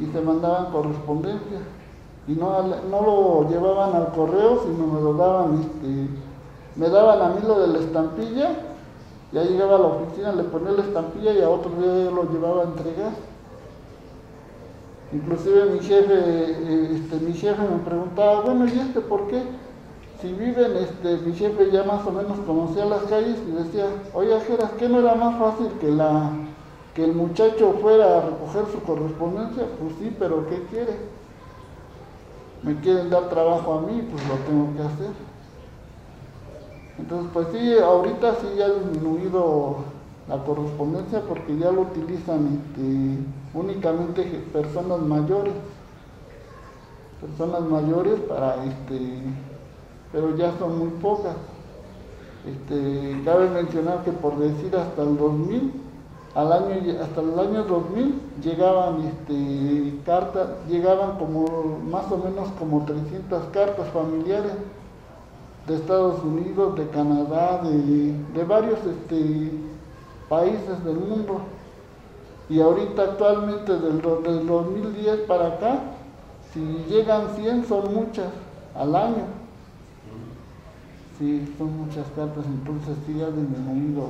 y 0.00 0.06
se 0.06 0.20
mandaban 0.20 0.72
correspondencia. 0.72 1.58
Y 2.26 2.32
no, 2.32 2.62
no 2.62 3.00
lo 3.02 3.48
llevaban 3.50 3.94
al 3.94 4.12
correo, 4.12 4.62
sino 4.64 4.86
me 4.86 5.00
lo 5.00 5.14
daban, 5.14 5.60
este, 5.60 6.08
me 6.76 6.88
daban 6.88 7.20
a 7.20 7.34
mí 7.34 7.40
lo 7.46 7.60
de 7.60 7.66
la 7.68 7.78
estampilla, 7.80 8.50
ya 9.32 9.42
llegaba 9.42 9.76
a 9.76 9.78
la 9.78 9.86
oficina, 9.86 10.32
le 10.32 10.44
ponía 10.44 10.72
la 10.72 10.82
estampilla 10.82 11.32
y 11.32 11.42
a 11.42 11.50
otro 11.50 11.70
día 11.72 12.04
yo 12.04 12.10
lo 12.12 12.30
llevaba 12.30 12.62
a 12.62 12.64
entregar. 12.64 13.12
Inclusive 15.12 15.66
mi 15.66 15.80
jefe, 15.80 16.14
eh, 16.14 16.96
este, 16.96 17.24
mi 17.24 17.34
jefe 17.34 17.62
me 17.62 17.78
preguntaba, 17.84 18.40
bueno, 18.40 18.66
¿y 18.66 18.78
este 18.78 19.00
por 19.00 19.26
qué? 19.28 19.42
Si 20.20 20.32
viven, 20.32 20.76
este, 20.76 21.18
mi 21.18 21.34
jefe 21.34 21.70
ya 21.70 21.84
más 21.84 22.06
o 22.06 22.10
menos 22.10 22.38
conocía 22.46 22.86
las 22.86 23.02
calles 23.02 23.36
y 23.46 23.50
decía, 23.50 23.86
oye, 24.14 24.40
Jeras, 24.40 24.70
¿qué 24.78 24.88
no 24.88 25.00
era 25.00 25.14
más 25.14 25.38
fácil 25.38 25.68
que 25.80 25.90
la 25.90 26.30
que 26.94 27.04
el 27.04 27.12
muchacho 27.12 27.74
fuera 27.82 28.18
a 28.18 28.20
recoger 28.22 28.64
su 28.72 28.80
correspondencia? 28.80 29.64
Pues 29.80 29.94
sí, 29.98 30.14
pero 30.18 30.46
¿qué 30.48 30.62
quiere? 30.70 30.96
Me 32.64 32.80
quieren 32.80 33.10
dar 33.10 33.28
trabajo 33.28 33.74
a 33.74 33.80
mí, 33.82 34.08
pues 34.10 34.26
lo 34.26 34.34
tengo 34.46 34.74
que 34.74 34.82
hacer. 34.82 35.12
Entonces, 36.98 37.30
pues 37.32 37.48
sí, 37.52 37.78
ahorita 37.78 38.36
sí 38.36 38.46
ya 38.56 38.66
ha 38.66 38.70
disminuido 38.70 39.84
la 40.28 40.42
correspondencia 40.42 41.20
porque 41.28 41.58
ya 41.58 41.70
lo 41.70 41.82
utilizan 41.82 42.62
este, 42.62 43.58
únicamente 43.58 44.22
personas 44.52 45.00
mayores. 45.00 45.52
Personas 47.20 47.62
mayores 47.62 48.20
para 48.20 48.64
este, 48.64 49.22
pero 50.12 50.36
ya 50.36 50.56
son 50.58 50.78
muy 50.78 50.88
pocas. 51.00 51.36
Este, 52.46 53.20
cabe 53.24 53.50
mencionar 53.50 54.04
que 54.04 54.12
por 54.12 54.38
decir 54.38 54.74
hasta 54.76 55.02
el 55.02 55.16
2000, 55.16 55.72
al 56.34 56.52
año, 56.52 57.00
hasta 57.00 57.20
el 57.20 57.38
año 57.38 57.62
2000 57.64 58.20
llegaban 58.42 59.02
este, 59.02 59.98
cartas, 60.04 60.48
llegaban 60.68 61.16
como 61.16 61.78
más 61.90 62.10
o 62.10 62.18
menos 62.18 62.48
como 62.58 62.84
300 62.84 63.44
cartas 63.52 63.88
familiares 63.90 64.52
de 65.68 65.74
Estados 65.76 66.22
Unidos, 66.24 66.76
de 66.76 66.88
Canadá, 66.88 67.62
de, 67.62 68.12
de 68.34 68.44
varios 68.44 68.80
este, 68.84 69.52
países 70.28 70.84
del 70.84 70.96
mundo. 70.96 71.40
Y 72.48 72.60
ahorita 72.60 73.02
actualmente 73.02 73.72
del, 73.72 74.02
del 74.02 74.46
2010 74.46 75.20
para 75.20 75.46
acá, 75.46 75.78
si 76.52 76.60
llegan 76.88 77.28
100 77.36 77.64
son 77.66 77.94
muchas 77.94 78.28
al 78.74 78.94
año. 78.94 79.24
Sí, 81.18 81.54
son 81.56 81.78
muchas 81.78 82.06
cartas, 82.16 82.44
entonces 82.44 82.96
sí 83.06 83.22
ha 83.22 83.30
disminuido 83.30 84.08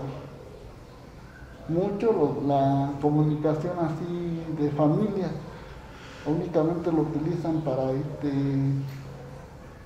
mucho 1.69 2.13
lo- 2.13 2.47
la 2.47 2.93
comunicación 3.01 3.73
así 3.81 4.43
de 4.63 4.71
familia. 4.71 5.29
Únicamente 6.27 6.91
lo 6.91 7.03
utilizan 7.03 7.61
para 7.63 7.91
este, 7.93 8.33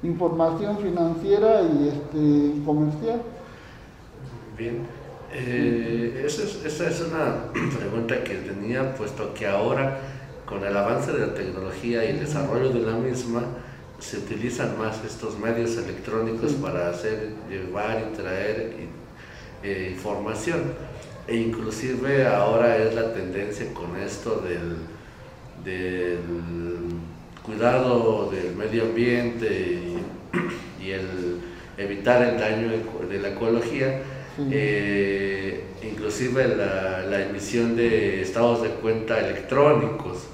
información 0.02 0.78
financiera 0.78 1.62
y 1.62 1.88
este, 1.88 2.64
comercial. 2.64 3.20
Bien, 4.56 4.86
eh, 5.32 6.22
esa, 6.26 6.42
es, 6.42 6.64
esa 6.64 6.88
es 6.88 7.00
una 7.00 7.44
pregunta 7.78 8.22
que 8.24 8.34
tenía, 8.36 8.94
puesto 8.94 9.34
que 9.34 9.46
ahora 9.46 9.98
con 10.46 10.64
el 10.64 10.76
avance 10.76 11.12
de 11.12 11.26
la 11.26 11.34
tecnología 11.34 12.04
y 12.04 12.08
el 12.10 12.20
desarrollo 12.20 12.70
de 12.70 12.80
la 12.80 12.92
misma, 12.96 13.42
se 13.98 14.18
utilizan 14.18 14.78
más 14.78 15.04
estos 15.04 15.38
medios 15.38 15.76
electrónicos 15.76 16.52
Sí. 16.52 16.58
para 16.62 16.88
hacer, 16.90 17.32
llevar 17.50 18.06
y 18.12 18.16
traer 18.16 18.72
eh, 19.64 19.92
información. 19.94 20.60
E 21.28 21.36
inclusive 21.36 22.26
ahora 22.26 22.76
es 22.78 22.94
la 22.94 23.12
tendencia 23.12 23.66
con 23.74 23.96
esto 24.00 24.42
del, 24.48 24.76
del 25.64 26.18
cuidado 27.42 28.30
del 28.30 28.54
medio 28.56 28.84
ambiente 28.84 29.46
y, 30.80 30.84
y 30.84 30.90
el 30.92 31.38
evitar 31.76 32.22
el 32.22 32.38
daño 32.38 32.70
de 33.08 33.18
la 33.18 33.28
ecología, 33.28 34.00
Sí. 34.36 34.44
eh, 34.52 35.64
inclusive 35.82 36.46
la, 36.56 37.02
la 37.10 37.22
emisión 37.26 37.74
de 37.74 38.22
estados 38.22 38.62
de 38.62 38.68
cuenta 38.68 39.18
electrónicos, 39.18 40.28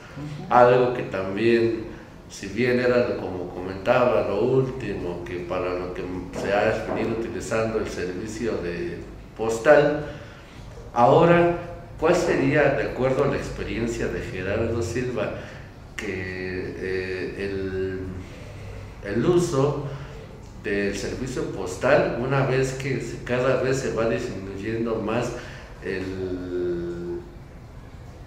algo 0.50 0.92
que 0.92 1.04
también, 1.04 1.84
si 2.28 2.48
bien 2.48 2.80
era 2.80 3.16
como 3.16 3.48
comentaba 3.48 4.26
lo 4.28 4.42
último, 4.42 5.24
que 5.24 5.36
para 5.48 5.72
lo 5.78 5.94
que 5.94 6.02
se 6.38 6.52
ha 6.52 6.84
venido 6.94 7.16
utilizando 7.18 7.78
el 7.78 7.88
servicio 7.88 8.58
de 8.58 8.98
postal, 9.38 10.04
ahora, 10.94 11.58
¿cuál 12.00 12.14
sería, 12.14 12.70
de 12.70 12.84
acuerdo 12.84 13.24
a 13.24 13.26
la 13.28 13.36
experiencia 13.36 14.06
de 14.06 14.20
Gerardo 14.20 14.82
Silva, 14.82 15.34
que 15.96 16.74
eh, 16.78 17.50
el, 19.04 19.24
uso 19.26 19.84
del 20.62 20.96
servicio 20.96 21.50
postal, 21.50 22.18
una 22.20 22.46
vez 22.46 22.72
que 22.74 23.02
cada 23.24 23.62
vez 23.62 23.78
se 23.78 23.92
va 23.92 24.08
disminuyendo 24.08 24.96
más 24.96 25.30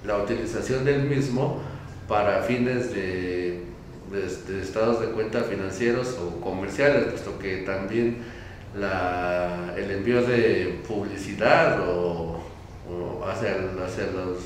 la 0.05 0.17
utilización 0.17 0.85
del 0.85 1.03
mismo 1.03 1.59
para 2.07 2.43
fines 2.43 2.93
de, 2.93 3.63
estados 4.61 5.01
de 5.01 5.07
cuenta 5.07 5.43
financieros 5.43 6.17
o 6.19 6.39
comerciales, 6.39 7.05
puesto 7.05 7.37
que 7.39 7.57
también 7.57 8.17
el 9.75 9.91
envío 9.91 10.21
de 10.23 10.79
publicidad 10.87 11.79
o, 11.87 12.36
hacia, 13.25 13.51
hacia, 13.85 14.07
los, 14.11 14.37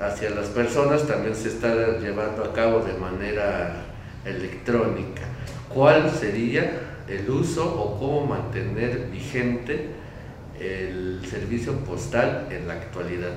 hacia 0.00 0.30
las 0.30 0.48
personas 0.48 1.06
también 1.06 1.34
se 1.34 1.48
está 1.48 1.98
llevando 1.98 2.44
a 2.44 2.52
cabo 2.52 2.80
de 2.80 2.94
manera 2.94 3.84
electrónica. 4.24 5.22
¿Cuál 5.68 6.10
sería 6.10 6.80
el 7.08 7.28
uso 7.28 7.64
o 7.64 7.98
cómo 7.98 8.26
mantener 8.26 9.08
vigente 9.10 9.90
el 10.58 11.24
servicio 11.28 11.74
postal 11.80 12.48
en 12.50 12.68
la 12.68 12.74
actualidad? 12.74 13.32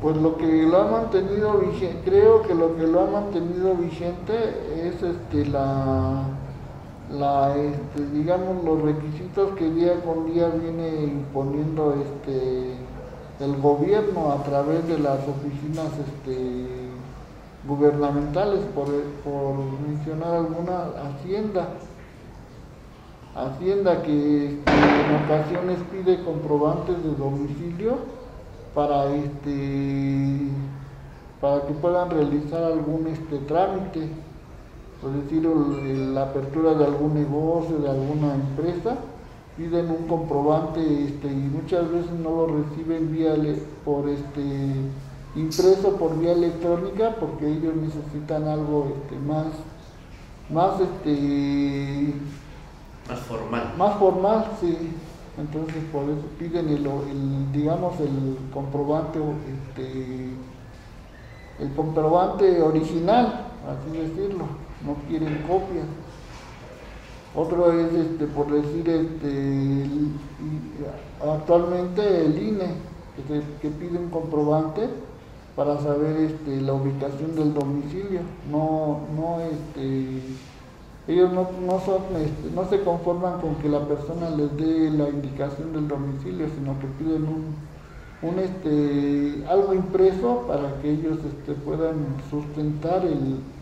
Pues 0.00 0.16
lo 0.16 0.36
que 0.36 0.46
lo 0.46 0.80
ha 0.80 0.90
mantenido 0.90 1.58
vigente, 1.58 1.98
creo 2.04 2.42
que 2.42 2.54
lo 2.54 2.76
que 2.76 2.86
lo 2.86 3.00
ha 3.00 3.10
mantenido 3.10 3.74
vigente 3.74 4.34
es 4.76 5.02
este 5.02 5.46
la, 5.46 6.22
la 7.10 7.56
este, 7.56 8.04
digamos 8.12 8.64
los 8.64 8.82
requisitos 8.82 9.54
que 9.56 9.70
día 9.70 10.00
con 10.02 10.32
día 10.32 10.48
viene 10.48 11.04
imponiendo 11.04 11.94
este 11.94 12.76
el 13.40 13.56
gobierno 13.60 14.32
a 14.32 14.42
través 14.42 14.86
de 14.88 14.98
las 14.98 15.20
oficinas 15.28 15.92
este, 15.96 16.66
gubernamentales, 17.66 18.60
por, 18.74 18.86
por 19.24 19.54
mencionar 19.86 20.34
alguna 20.34 20.86
hacienda. 21.04 21.68
Hacienda 23.36 24.02
que 24.02 24.46
este, 24.46 24.72
en 24.72 25.24
ocasiones 25.24 25.78
pide 25.92 26.24
comprobantes 26.24 27.02
de 27.04 27.14
domicilio 27.14 27.98
para 28.74 29.14
este 29.14 30.48
para 31.40 31.64
que 31.66 31.72
puedan 31.74 32.10
realizar 32.10 32.64
algún 32.64 33.06
este 33.06 33.38
trámite, 33.46 34.08
por 35.00 35.12
decir 35.12 35.44
la 35.44 36.22
apertura 36.22 36.74
de 36.74 36.84
algún 36.84 37.14
negocio, 37.14 37.78
de 37.78 37.88
alguna 37.88 38.34
empresa, 38.34 38.96
piden 39.56 39.90
un 39.90 40.06
comprobante 40.06 40.80
este, 40.80 41.28
y 41.28 41.50
muchas 41.52 41.90
veces 41.90 42.12
no 42.12 42.30
lo 42.30 42.46
reciben 42.46 43.12
vía 43.12 43.34
por 43.84 44.08
este 44.08 44.42
impreso 45.34 45.96
por 45.96 46.18
vía 46.18 46.32
electrónica 46.32 47.16
porque 47.18 47.46
ellos 47.48 47.74
necesitan 47.76 48.46
algo 48.48 48.94
este, 48.96 49.18
más 49.18 49.46
más 50.48 50.80
este 50.80 52.14
más 53.08 53.18
formal. 53.20 53.74
más 53.76 53.98
formal 53.98 54.46
sí. 54.60 54.76
Entonces 55.36 55.84
por 55.92 56.04
eso 56.04 56.22
piden 56.38 56.68
el, 56.68 57.52
digamos 57.52 58.00
el 58.00 58.38
comprobante 58.52 59.20
este, 59.20 60.30
el 61.60 61.74
comprobante 61.74 62.62
original 62.62 63.46
así 63.66 63.96
decirlo 63.96 64.67
no 64.84 64.94
quieren 65.08 65.42
copias 65.42 65.86
otro 67.34 67.72
es 67.72 67.92
este 67.92 68.26
por 68.26 68.50
decir 68.50 68.88
este 68.88 69.86
actualmente 71.20 72.24
el 72.24 72.42
INE 72.42 72.66
que, 73.26 73.42
que 73.60 73.74
pide 73.74 73.98
un 73.98 74.10
comprobante 74.10 74.88
para 75.58 75.76
saber 75.80 76.16
este, 76.18 76.60
la 76.60 76.72
ubicación 76.72 77.34
del 77.34 77.52
domicilio. 77.52 78.20
No 78.48 79.00
no 79.16 79.40
este 79.40 80.20
ellos 81.08 81.32
no, 81.32 81.48
no, 81.66 81.80
son, 81.80 82.02
este, 82.22 82.50
no 82.54 82.68
se 82.68 82.82
conforman 82.82 83.40
con 83.40 83.54
que 83.56 83.68
la 83.68 83.80
persona 83.88 84.28
les 84.28 84.54
dé 84.58 84.90
la 84.90 85.08
indicación 85.08 85.72
del 85.72 85.88
domicilio, 85.88 86.46
sino 86.54 86.78
que 86.78 86.86
piden 86.98 87.22
un, 87.22 87.54
un 88.20 88.38
este, 88.38 89.42
algo 89.48 89.72
impreso 89.72 90.44
para 90.46 90.80
que 90.82 90.90
ellos 90.90 91.18
este, 91.26 91.54
puedan 91.54 91.94
sustentar 92.30 93.06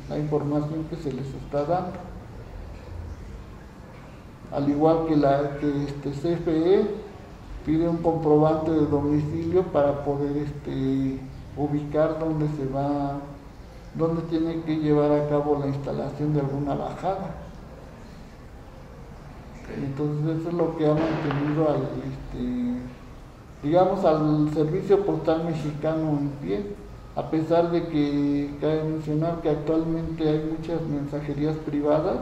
la 0.09 0.19
información 0.19 0.85
que 0.91 0.97
se 0.97 1.13
les 1.13 1.27
está 1.27 1.65
dando. 1.65 1.99
Al 4.53 4.69
igual 4.69 5.07
que 5.09 5.17
la 5.17 5.59
que 5.59 5.85
este 5.85 6.11
CFE 6.11 6.87
pide 7.65 7.89
un 7.89 7.99
comprobante 7.99 8.71
de 8.71 8.87
domicilio 8.87 9.65
para 9.65 10.05
poder 10.05 10.37
este, 10.37 11.19
ubicar 11.57 12.19
dónde 12.21 12.47
se 12.57 12.67
va 12.67 13.19
donde 13.97 14.23
tiene 14.23 14.61
que 14.63 14.77
llevar 14.77 15.11
a 15.11 15.29
cabo 15.29 15.59
la 15.59 15.69
instalación 15.69 16.35
de 16.35 16.41
alguna 16.41 16.75
bajada. 16.75 17.35
Entonces 19.75 20.41
eso 20.41 20.49
es 20.51 20.55
lo 20.55 20.77
que 20.77 20.87
ha 20.87 20.95
mantenido 20.95 21.69
al, 21.69 21.83
este, 22.05 22.83
digamos, 23.63 24.05
al 24.05 24.51
servicio 24.53 25.05
postal 25.05 25.45
mexicano 25.45 26.11
en 26.11 26.29
pie, 26.43 26.77
a 27.17 27.31
pesar 27.31 27.71
de 27.71 27.83
que 27.89 28.51
cabe 28.61 28.85
mencionar 28.85 29.41
que 29.41 29.49
actualmente 29.49 30.29
hay 30.29 30.55
muchas 30.57 30.83
mensajerías 30.83 31.57
privadas 31.57 32.19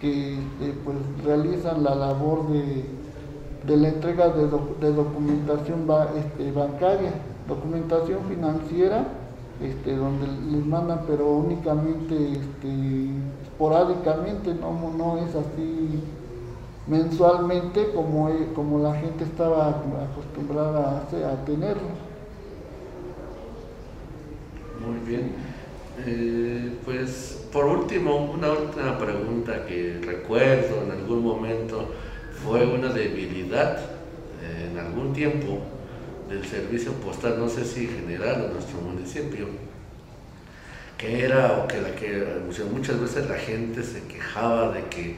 que 0.00 0.38
este, 0.38 0.72
pues, 0.82 0.96
realizan 1.24 1.84
la 1.84 1.94
labor 1.94 2.48
de, 2.48 2.84
la 3.76 3.88
entrega 3.88 4.30
de, 4.30 4.46
documentación 4.46 5.86
este, 6.16 6.52
bancaria, 6.52 7.12
documentación 7.46 8.20
financiera 8.28 9.06
este, 9.60 9.94
donde 9.94 10.26
les 10.52 10.64
mandan, 10.64 11.02
pero 11.06 11.30
únicamente 11.30 12.40
esporádicamente, 13.42 14.54
no, 14.54 15.18
es 15.18 15.34
así 15.34 16.02
mensualmente 16.86 17.92
como, 17.92 18.30
e, 18.30 18.52
como 18.54 18.78
la 18.78 18.94
gente 18.94 19.24
estaba 19.24 19.68
acostumbrada 19.68 21.02
a, 21.02 21.32
a 21.32 21.44
tenerlo. 21.44 22.07
Muy 24.88 25.00
bien. 25.00 25.32
Eh, 26.06 26.72
pues 26.82 27.46
por 27.52 27.66
último, 27.66 28.32
una 28.32 28.52
última 28.52 28.98
pregunta 28.98 29.66
que 29.66 30.00
recuerdo 30.02 30.82
en 30.84 30.92
algún 30.92 31.22
momento 31.22 31.92
fue 32.42 32.64
una 32.64 32.88
debilidad 32.88 33.80
eh, 34.42 34.70
en 34.70 34.78
algún 34.78 35.12
tiempo 35.12 35.60
del 36.30 36.42
servicio 36.46 36.92
postal, 36.92 37.38
no 37.38 37.50
sé 37.50 37.66
si 37.66 37.86
general 37.86 38.46
en 38.46 38.52
nuestro 38.54 38.80
municipio, 38.80 39.48
que 40.96 41.22
era, 41.22 41.58
o 41.58 41.68
que, 41.68 41.82
la 41.82 41.94
que 41.94 42.24
muchas 42.72 42.98
veces 42.98 43.28
la 43.28 43.36
gente 43.36 43.82
se 43.82 44.04
quejaba 44.04 44.72
de 44.72 44.84
que 44.84 45.16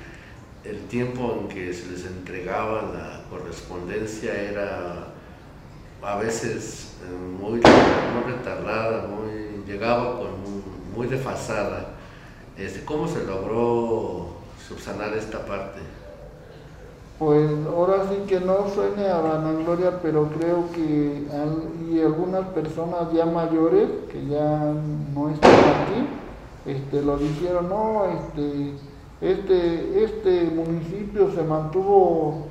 el 0.64 0.80
tiempo 0.88 1.38
en 1.40 1.48
que 1.48 1.72
se 1.72 1.92
les 1.92 2.06
entregaba 2.06 2.90
la 2.92 3.22
correspondencia 3.30 4.35
era 4.35 5.06
a 6.02 6.16
veces 6.16 6.94
eh, 7.04 7.40
muy, 7.40 7.61
muy 7.61 8.33
retardada, 8.33 9.06
muy, 9.06 9.50
llegaba 9.70 10.18
con 10.18 10.28
muy, 10.96 11.06
desfasada. 11.06 11.87
Este, 12.59 12.85
¿Cómo 12.85 13.06
se 13.06 13.24
logró 13.24 14.26
subsanar 14.68 15.14
esta 15.14 15.38
parte? 15.46 15.80
Pues 17.18 17.50
ahora 17.66 18.04
sí 18.09 18.16
que 18.26 18.40
no 18.40 18.68
suene 18.74 19.09
a 19.09 19.18
vanagloria, 19.18 20.00
pero 20.02 20.28
creo 20.38 20.70
que 20.72 21.26
y 21.90 22.00
algunas 22.00 22.46
personas 22.48 23.12
ya 23.12 23.26
mayores 23.26 23.88
que 24.11 24.26
ya 24.26 24.72
no 25.14 25.30
están 25.30 25.50
aquí, 25.52 26.06
este, 26.66 27.02
lo 27.02 27.18
dijeron, 27.18 27.68
no, 27.68 28.04
este, 28.06 28.72
este, 29.20 30.04
este 30.04 30.44
municipio 30.54 31.30
se 31.35 31.42
mantuvo, 31.42 32.46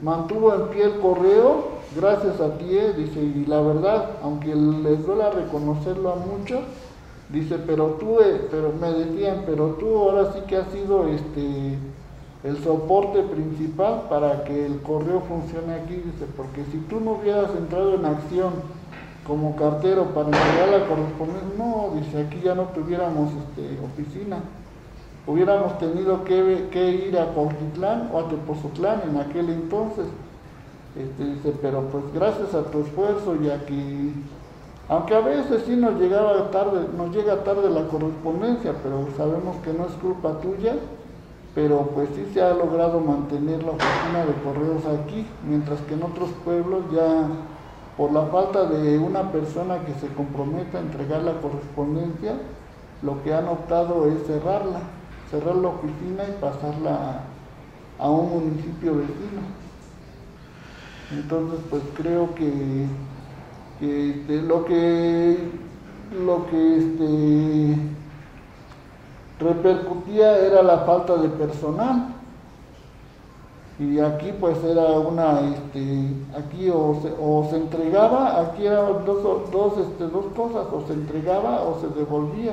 mantuvo 0.00 0.54
en 0.54 0.68
pie 0.68 0.84
el 0.84 1.00
correo, 1.00 1.81
gracias 1.94 2.40
a 2.40 2.58
ti, 2.58 2.66
eh, 2.70 2.92
dice, 2.96 3.20
y 3.22 3.44
la 3.46 3.60
verdad, 3.60 4.10
aunque 4.22 4.54
les 4.54 5.06
duele 5.06 5.30
reconocerlo 5.30 6.12
a 6.12 6.16
muchos, 6.16 6.60
dice, 7.28 7.58
pero 7.66 7.96
tú, 7.98 8.20
eh, 8.20 8.48
pero 8.50 8.72
me 8.72 8.92
decían, 8.92 9.42
pero 9.46 9.76
tú 9.78 9.96
ahora 9.98 10.32
sí 10.32 10.40
que 10.46 10.56
has 10.56 10.68
sido 10.68 11.08
este 11.08 11.78
el 12.44 12.58
soporte 12.64 13.22
principal 13.22 14.06
para 14.10 14.42
que 14.44 14.66
el 14.66 14.80
correo 14.82 15.20
funcione 15.20 15.74
aquí, 15.74 15.94
dice, 15.94 16.26
porque 16.36 16.64
si 16.72 16.78
tú 16.88 17.00
no 17.00 17.12
hubieras 17.12 17.50
entrado 17.56 17.94
en 17.94 18.04
acción 18.04 18.52
como 19.24 19.54
cartero 19.54 20.06
para 20.06 20.26
entregar 20.26 20.68
la 20.68 20.86
correspondencia, 20.88 21.48
no, 21.56 21.90
dice, 21.94 22.20
aquí 22.20 22.40
ya 22.42 22.56
no 22.56 22.64
tuviéramos 22.74 23.30
este, 23.30 23.78
oficina, 23.84 24.40
hubiéramos 25.24 25.78
tenido 25.78 26.24
que, 26.24 26.68
que 26.72 26.90
ir 26.90 27.16
a 27.16 27.26
Cuautitlán 27.26 28.10
o 28.12 28.18
a 28.18 28.28
Tepozotlán 28.28 29.02
en 29.08 29.18
aquel 29.18 29.48
entonces, 29.48 30.06
este, 30.96 31.24
dice, 31.24 31.54
pero 31.60 31.82
pues 31.82 32.04
gracias 32.14 32.54
a 32.54 32.64
tu 32.64 32.80
esfuerzo 32.80 33.36
y 33.42 33.48
a 33.50 33.64
que, 33.64 34.12
aunque 34.88 35.14
a 35.14 35.20
veces 35.20 35.62
sí 35.66 35.76
nos 35.76 35.98
llegaba 35.98 36.50
tarde, 36.50 36.86
nos 36.96 37.14
llega 37.14 37.44
tarde 37.44 37.70
la 37.70 37.88
correspondencia, 37.88 38.74
pero 38.82 39.06
sabemos 39.16 39.56
que 39.64 39.72
no 39.72 39.86
es 39.86 39.92
culpa 39.94 40.40
tuya, 40.40 40.74
pero 41.54 41.88
pues 41.94 42.08
sí 42.14 42.26
se 42.32 42.42
ha 42.42 42.54
logrado 42.54 43.00
mantener 43.00 43.62
la 43.62 43.72
oficina 43.72 44.26
de 44.26 44.34
correos 44.42 44.82
aquí, 44.86 45.26
mientras 45.46 45.80
que 45.80 45.94
en 45.94 46.02
otros 46.02 46.30
pueblos 46.44 46.82
ya 46.92 47.28
por 47.96 48.12
la 48.12 48.22
falta 48.26 48.64
de 48.64 48.98
una 48.98 49.30
persona 49.30 49.78
que 49.84 49.92
se 49.94 50.12
comprometa 50.14 50.78
a 50.78 50.80
entregar 50.80 51.22
la 51.22 51.40
correspondencia, 51.40 52.34
lo 53.02 53.22
que 53.22 53.34
han 53.34 53.48
optado 53.48 54.06
es 54.06 54.26
cerrarla, 54.26 54.80
cerrar 55.30 55.56
la 55.56 55.68
oficina 55.68 56.24
y 56.28 56.40
pasarla 56.40 57.20
a, 57.98 58.10
un 58.10 58.30
municipio 58.30 58.96
vecino. 58.96 59.61
Entonces 61.12 61.60
pues 61.68 61.82
creo 61.94 62.34
que, 62.34 62.86
lo 64.28 64.64
que 64.64 65.36
lo 66.24 66.46
que 66.46 66.76
este 66.76 67.76
repercutía 69.40 70.38
era 70.38 70.62
la 70.62 70.78
falta 70.78 71.16
de 71.16 71.28
personal. 71.28 72.08
Y 73.78 73.98
aquí 73.98 74.32
pues 74.38 74.62
era 74.62 75.00
una, 75.00 75.40
este, 75.40 76.14
aquí 76.38 76.70
o 76.70 77.00
se, 77.02 77.12
o 77.20 77.48
se 77.50 77.56
entregaba, 77.56 78.40
aquí 78.40 78.66
eran 78.66 79.04
dos, 79.04 79.50
dos, 79.50 79.78
este, 79.78 80.04
dos 80.04 80.26
cosas, 80.36 80.66
o 80.72 80.86
se 80.86 80.92
entregaba 80.92 81.62
o 81.62 81.80
se 81.80 81.88
devolvía, 81.88 82.52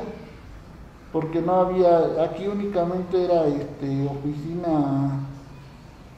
porque 1.12 1.42
no 1.42 1.54
había, 1.54 2.24
aquí 2.24 2.48
únicamente 2.48 3.26
era 3.26 3.46
este, 3.46 4.08
oficina, 4.08 5.28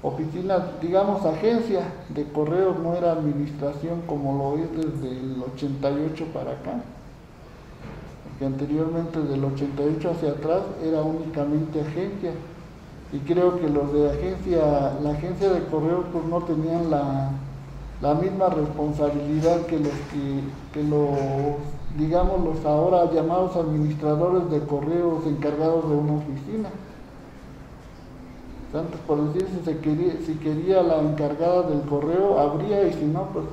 oficina, 0.04 0.72
digamos 0.82 1.26
agencia 1.26 1.82
de 2.10 2.26
correos, 2.26 2.80
no 2.80 2.96
era 2.96 3.12
administración 3.12 4.02
como 4.08 4.38
lo 4.38 4.64
es 4.64 4.72
desde 4.72 5.18
el 5.18 5.44
88 5.44 6.26
para 6.34 6.52
acá 6.52 6.82
que 8.42 8.48
anteriormente 8.48 9.20
del 9.20 9.46
88 9.46 10.10
hacia 10.10 10.32
atrás 10.32 10.64
era 10.84 11.04
únicamente 11.04 11.80
agencia 11.80 12.32
y 13.14 13.20
creo 13.20 13.60
que 13.60 13.70
los 13.70 13.94
de 13.94 14.10
agencia, 14.10 14.94
la 15.04 15.12
agencia 15.12 15.52
de 15.52 15.64
correos 15.66 16.06
pues 16.12 16.26
no 16.26 16.40
tenían 16.42 16.90
la, 16.90 17.30
la 18.02 18.16
misma 18.16 18.50
responsabilidad 18.50 19.68
que 19.68 19.78
los 19.78 19.94
que, 20.12 20.42
que 20.74 20.84
los 20.84 21.12
digamos 22.00 22.44
los 22.44 22.66
ahora 22.66 23.12
llamados 23.12 23.56
administradores 23.56 24.50
de 24.50 24.66
correos 24.66 25.24
encargados 25.28 25.88
de 25.88 25.96
una 25.96 26.14
oficina. 26.14 26.70
Por 29.06 29.34
decir 29.34 29.48
si 29.66 29.74
quería, 29.76 30.14
si 30.26 30.36
quería 30.36 30.82
la 30.82 31.02
encargada 31.02 31.64
del 31.64 31.82
correo 31.82 32.40
habría 32.40 32.88
y 32.88 32.94
si 32.94 33.06
no 33.06 33.28
pues 33.34 33.46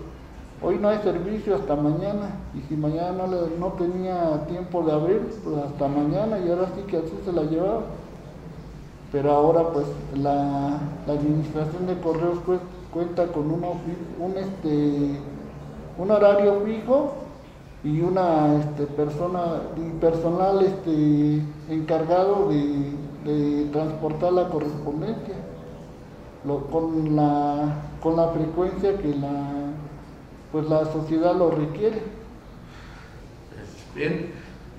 Hoy 0.61 0.77
no 0.81 0.89
hay 0.89 0.99
servicio 0.99 1.55
hasta 1.55 1.77
mañana 1.77 2.31
y 2.53 2.61
si 2.69 2.75
mañana 2.75 3.27
no, 3.61 3.67
tenía 3.75 4.45
tiempo 4.49 4.83
de 4.83 4.91
abrir, 4.91 5.21
pues 5.45 5.57
hasta 5.57 5.87
mañana 5.87 6.37
y 6.41 6.51
ahora 6.51 6.67
sí 6.75 6.83
que 6.89 6.97
así 6.97 7.13
se 7.25 7.33
la 7.33 7.43
llevaba. 7.43 7.83
Pero 9.13 9.31
ahora 9.31 9.69
pues 9.73 9.87
la, 10.17 10.81
administración 11.07 11.87
de 11.87 11.97
correos 12.01 12.39
cuenta 12.93 13.29
con 13.29 13.53
este, 14.37 15.21
un 15.97 16.11
horario 16.11 16.61
fijo 16.65 17.13
y 17.85 18.01
una 18.01 18.57
este, 18.57 18.87
persona 18.87 19.63
personal 20.01 20.61
este, 20.65 21.41
encargado 21.71 22.49
de, 22.49 22.91
de 23.25 23.69
transportar 23.73 24.33
la 24.33 24.49
correspondencia 24.49 25.35
lo, 26.45 26.67
con, 26.67 27.17
la, 27.17 27.75
con 28.01 28.17
la 28.17 28.29
frecuencia 28.29 28.97
que 28.97 29.09
la 29.09 29.69
pues 30.53 30.69
la 30.69 30.85
sociedad 30.85 31.37
lo 31.37 31.51
requiere. 31.51 32.01
Bien, 33.95 34.31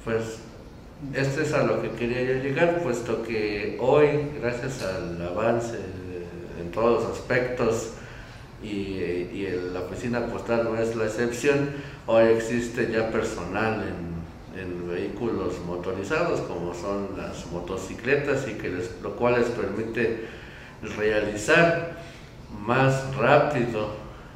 pues 0.03 0.39
esto 1.13 1.41
es 1.41 1.53
a 1.53 1.63
lo 1.63 1.81
que 1.81 1.91
quería 1.91 2.23
yo 2.23 2.41
llegar, 2.41 2.81
puesto 2.81 3.23
que 3.23 3.77
hoy, 3.79 4.31
gracias 4.41 4.83
al 4.83 5.21
avance 5.21 5.77
en 6.59 6.71
todos 6.71 7.03
los 7.03 7.11
aspectos, 7.11 7.93
y, 8.61 9.47
la 9.73 9.81
oficina 9.81 10.25
postal 10.25 10.65
no 10.65 10.77
es 10.77 10.95
la 10.95 11.05
excepción, 11.05 11.69
hoy 12.07 12.25
existe 12.25 12.91
ya 12.91 13.09
personal 13.09 13.81
en, 13.81 14.08
en 14.57 14.89
vehículos 14.89 15.59
motorizados 15.65 16.41
como 16.41 16.73
son 16.73 17.09
las 17.17 17.45
motocicletas 17.51 18.47
y 18.47 18.53
que 18.53 18.69
les, 18.69 19.01
lo 19.01 19.15
cual 19.15 19.35
les 19.39 19.49
permite 19.49 20.27
realizar 20.97 21.97
más 22.65 23.15
rápido 23.15 23.89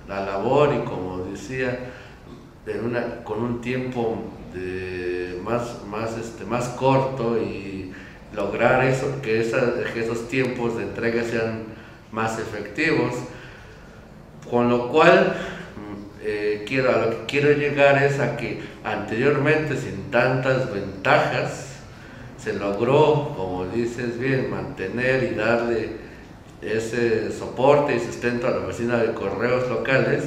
la 0.07 0.25
labor 0.25 0.73
y 0.73 0.85
como 0.85 1.25
decía, 1.25 1.91
con 3.23 3.41
un 3.41 3.61
tiempo 3.61 4.17
de 4.53 5.39
más, 5.43 5.83
más, 5.89 6.17
este, 6.17 6.45
más 6.45 6.69
corto 6.69 7.37
y 7.37 7.91
lograr 8.33 8.83
eso, 8.85 9.21
que, 9.21 9.41
esos 9.41 10.27
tiempos 10.27 10.77
de 10.77 10.83
entrega 10.83 11.23
sean 11.23 11.63
más 12.11 12.39
efectivos. 12.39 13.13
Con 14.49 14.69
lo 14.69 14.89
cual, 14.89 15.35
eh, 16.25 16.63
quiero, 16.67 16.89
a 16.89 17.05
lo 17.05 17.09
que 17.09 17.25
quiero 17.27 17.51
llegar 17.51 18.01
es 18.01 18.19
a 18.19 18.37
que 18.37 18.61
anteriormente, 18.83 19.75
sin 19.75 20.09
tantas 20.09 20.73
ventajas, 20.73 21.73
se 22.37 22.53
logró, 22.53 23.33
como 23.35 23.65
dices 23.65 24.19
bien, 24.19 24.49
mantener 24.49 25.23
y 25.31 25.35
darle 25.35 25.89
ese 26.61 27.31
soporte 27.31 27.95
y 27.95 27.99
sustento 27.99 28.47
a 28.47 28.51
la 28.51 28.57
oficina 28.59 28.97
de 28.97 29.13
correos 29.13 29.69
locales, 29.69 30.23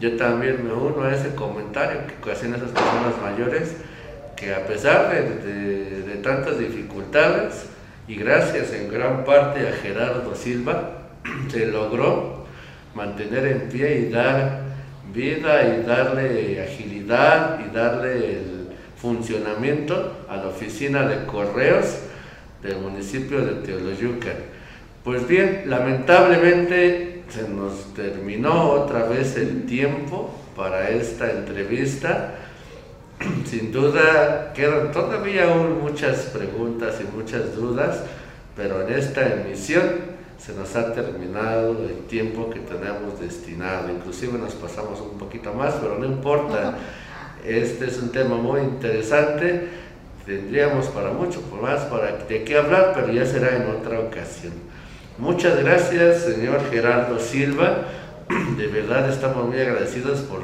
yo 0.00 0.16
también 0.16 0.64
me 0.64 0.72
uno 0.72 1.02
a 1.02 1.14
ese 1.14 1.34
comentario 1.34 2.00
que 2.22 2.30
hacen 2.30 2.54
esas 2.54 2.70
personas 2.70 3.14
mayores, 3.22 3.74
que 4.36 4.54
a 4.54 4.66
pesar 4.66 5.10
de, 5.10 6.02
de, 6.02 6.14
tantas 6.22 6.58
dificultades, 6.58 7.66
y 8.06 8.16
gracias 8.16 8.72
en 8.72 8.90
gran 8.90 9.24
parte 9.24 9.66
a 9.66 9.72
Gerardo 9.72 10.34
Silva, 10.34 11.08
se 11.50 11.66
logró 11.66 12.46
mantener 12.94 13.46
en 13.46 13.68
pie 13.68 13.98
y 14.00 14.10
dar 14.10 14.67
vida 15.12 15.62
y 15.62 15.82
darle 15.86 16.62
agilidad 16.62 17.60
y 17.60 17.74
darle 17.74 18.38
el 18.38 18.68
funcionamiento 18.96 20.26
a 20.28 20.36
la 20.36 20.48
oficina 20.48 21.06
de 21.06 21.24
correos 21.26 21.98
del 22.62 22.78
municipio 22.78 23.44
de 23.44 23.54
Teoloyucan 23.66 24.58
pues 25.08 25.26
bien, 25.26 25.62
lamentablemente 25.68 27.22
se 27.30 27.48
nos 27.48 27.94
terminó 27.94 28.72
otra 28.72 29.04
vez 29.04 29.38
el 29.38 29.64
tiempo 29.64 30.38
para 30.54 30.90
esta 30.90 31.30
entrevista. 31.30 32.34
Sin 33.46 33.72
duda 33.72 34.52
quedan 34.52 34.92
todavía 34.92 35.50
aún 35.50 35.80
muchas 35.80 36.26
preguntas 36.26 36.96
y 37.00 37.16
muchas 37.16 37.56
dudas, 37.56 38.02
pero 38.54 38.86
en 38.86 38.98
esta 38.98 39.32
emisión 39.32 39.82
se 40.38 40.54
nos 40.54 40.74
ha 40.76 40.92
terminado 40.92 41.76
el 41.88 42.06
tiempo 42.06 42.48
que 42.50 42.60
tenemos 42.60 43.20
destinado. 43.20 43.90
Inclusive 43.90 44.38
nos 44.38 44.54
pasamos 44.54 45.00
un 45.00 45.18
poquito 45.18 45.52
más, 45.52 45.74
pero 45.74 45.98
no 45.98 46.06
importa. 46.06 46.78
Este 47.44 47.86
es 47.86 47.98
un 48.00 48.10
tema 48.10 48.36
muy 48.36 48.60
interesante. 48.60 49.68
Tendríamos 50.24 50.86
para 50.88 51.10
mucho 51.10 51.42
más 51.60 51.82
para 51.82 52.12
de 52.12 52.44
qué 52.44 52.56
hablar, 52.56 52.92
pero 52.94 53.12
ya 53.12 53.26
será 53.26 53.56
en 53.56 53.68
otra 53.68 54.00
ocasión. 54.00 54.52
Muchas 55.18 55.58
gracias, 55.58 56.22
señor 56.22 56.60
Gerardo 56.70 57.18
Silva. 57.18 57.86
De 58.56 58.66
verdad 58.68 59.08
estamos 59.10 59.46
muy 59.48 59.58
agradecidos 59.58 60.20
por 60.20 60.42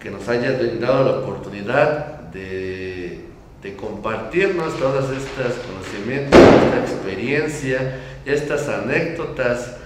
que 0.00 0.12
nos 0.12 0.28
haya 0.28 0.52
dado 0.52 1.04
la 1.04 1.18
oportunidad 1.18 2.20
de, 2.30 3.05
compartirnos 3.74 4.76
todos 4.78 5.10
estos 5.10 5.54
conocimientos, 5.66 6.38
esta 6.38 6.80
experiencia, 6.80 8.00
estas 8.24 8.68
anécdotas 8.68 9.76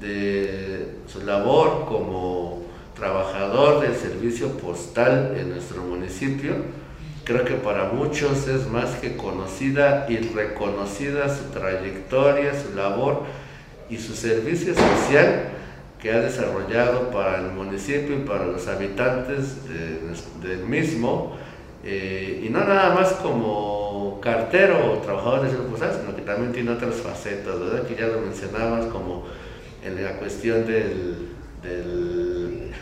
de 0.00 0.88
su 1.06 1.22
labor 1.22 1.86
como 1.86 2.62
trabajador 2.94 3.80
del 3.80 3.94
servicio 3.94 4.50
postal 4.58 5.36
en 5.38 5.50
nuestro 5.50 5.82
municipio. 5.82 6.54
Creo 7.24 7.44
que 7.44 7.54
para 7.54 7.92
muchos 7.92 8.46
es 8.48 8.66
más 8.68 8.96
que 8.96 9.16
conocida 9.16 10.06
y 10.08 10.18
reconocida 10.18 11.28
su 11.34 11.44
trayectoria, 11.50 12.52
su 12.54 12.74
labor 12.76 13.24
y 13.90 13.98
su 13.98 14.14
servicio 14.14 14.74
social 14.74 15.50
que 16.00 16.12
ha 16.12 16.20
desarrollado 16.20 17.10
para 17.10 17.38
el 17.38 17.50
municipio 17.52 18.16
y 18.16 18.20
para 18.20 18.46
los 18.46 18.68
habitantes 18.68 19.56
del 20.42 20.60
mismo, 20.66 21.36
eh, 21.88 22.42
y 22.44 22.48
no 22.48 22.58
nada 22.64 22.92
más 22.94 23.12
como 23.12 24.18
cartero 24.20 24.92
o 24.92 24.98
trabajador 24.98 25.48
de 25.48 25.56
postal, 25.56 25.96
sino 26.00 26.16
que 26.16 26.22
también 26.22 26.52
tiene 26.52 26.72
otras 26.72 26.96
facetas, 26.96 27.60
¿verdad? 27.60 27.86
Que 27.86 27.94
ya 27.94 28.08
lo 28.08 28.22
mencionabas 28.22 28.86
como 28.86 29.24
en 29.84 30.02
la 30.02 30.18
cuestión 30.18 30.66
del, 30.66 31.28
del, 31.62 32.72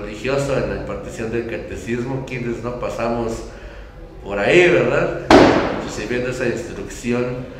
religioso, 0.00 0.56
en 0.56 0.70
la 0.70 0.76
impartición 0.82 1.32
del 1.32 1.48
catecismo, 1.48 2.24
quienes 2.24 2.62
no 2.62 2.78
pasamos 2.78 3.32
por 4.22 4.38
ahí, 4.38 4.70
¿verdad? 4.70 5.22
Recibiendo 5.84 6.30
esa 6.30 6.46
instrucción 6.46 7.52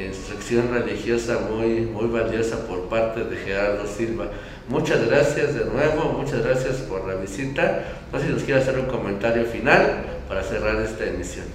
instrucción 0.00 0.70
religiosa 0.72 1.38
muy, 1.50 1.82
muy 1.82 2.06
valiosa 2.06 2.66
por 2.66 2.88
parte 2.88 3.24
de 3.24 3.36
Gerardo 3.36 3.86
Silva. 3.86 4.26
Muchas 4.68 5.06
gracias 5.08 5.54
de 5.54 5.64
nuevo, 5.64 6.12
muchas 6.18 6.44
gracias 6.44 6.76
por 6.82 7.06
la 7.06 7.14
visita. 7.14 7.84
No 8.12 8.18
sé 8.18 8.26
si 8.26 8.32
nos 8.32 8.42
quiere 8.44 8.60
hacer 8.60 8.78
un 8.78 8.86
comentario 8.86 9.44
final 9.44 10.04
para 10.28 10.42
cerrar 10.42 10.76
esta 10.76 11.04
emisión. 11.04 11.46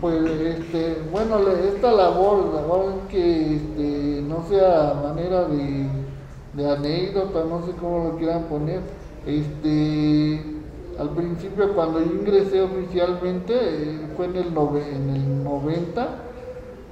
Pues 0.00 0.16
este, 0.24 1.02
bueno, 1.10 1.38
esta 1.48 1.92
labor, 1.92 2.54
labor 2.54 2.92
que 3.08 3.56
este, 3.56 4.22
no 4.22 4.44
sea 4.48 4.94
manera 5.02 5.44
de, 5.44 6.70
anécdota, 6.70 7.44
no 7.48 7.64
sé 7.64 7.72
cómo 7.80 8.10
lo 8.10 8.16
quieran 8.18 8.44
poner, 8.44 8.80
este, 9.26 10.42
al 10.98 11.10
principio 11.10 11.72
cuando 11.74 12.00
yo 12.00 12.12
ingresé 12.12 12.60
oficialmente, 12.60 13.54
eh, 13.54 14.00
fue 14.16 14.26
en 14.26 14.36
el, 14.36 14.46
en 14.46 15.10
el 15.10 15.44
90, 15.44 16.08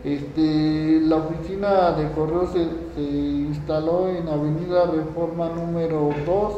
este, 0.05 1.01
la 1.03 1.17
oficina 1.17 1.93
de 1.93 2.11
correo 2.13 2.47
se, 2.47 2.67
instaló 3.01 4.09
en 4.09 4.29
Avenida 4.29 4.87
Reforma 4.87 5.49
número 5.51 6.11
2, 6.27 6.53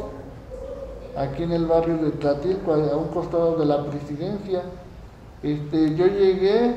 aquí 1.17 1.43
en 1.43 1.51
el 1.51 1.65
barrio 1.65 1.97
de 1.97 2.11
Tlatilco, 2.11 2.73
a 2.73 2.97
un 2.97 3.09
costado 3.09 3.57
de 3.57 3.65
la 3.65 3.83
presidencia. 3.85 4.63
Este, 5.41 5.95
yo 5.95 6.07
llegué 6.07 6.75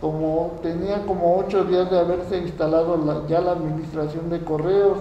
como 0.00 0.58
tenía 0.62 1.04
como 1.06 1.38
ocho 1.38 1.64
días 1.64 1.90
de 1.90 1.98
haberse 1.98 2.38
instalado 2.38 3.26
ya 3.26 3.40
la 3.40 3.52
administración 3.52 4.30
de 4.30 4.40
correos. 4.40 4.98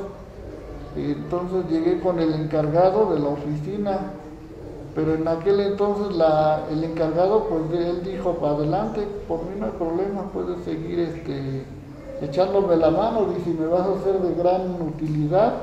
Entonces 0.95 1.69
llegué 1.69 1.99
con 1.99 2.19
el 2.19 2.33
encargado 2.33 3.13
de 3.13 3.19
la 3.19 3.27
oficina, 3.27 3.99
pero 4.97 5.13
en 5.13 5.27
aquel 5.27 5.59
entonces 5.59 6.17
la, 6.17 6.63
el 6.71 6.83
encargado, 6.83 7.43
pues 7.49 7.61
él 7.79 8.01
dijo, 8.03 8.33
para 8.37 8.53
adelante, 8.53 9.07
por 9.27 9.43
mí 9.43 9.51
no 9.59 9.67
hay 9.67 9.71
problema, 9.73 10.23
puedes 10.33 10.65
seguir 10.65 10.97
este, 10.97 11.65
echándome 12.19 12.75
la 12.77 12.89
mano, 12.89 13.27
dice, 13.27 13.51
me 13.51 13.67
vas 13.67 13.87
a 13.87 14.03
ser 14.03 14.19
de 14.19 14.33
gran 14.33 14.81
utilidad 14.81 15.53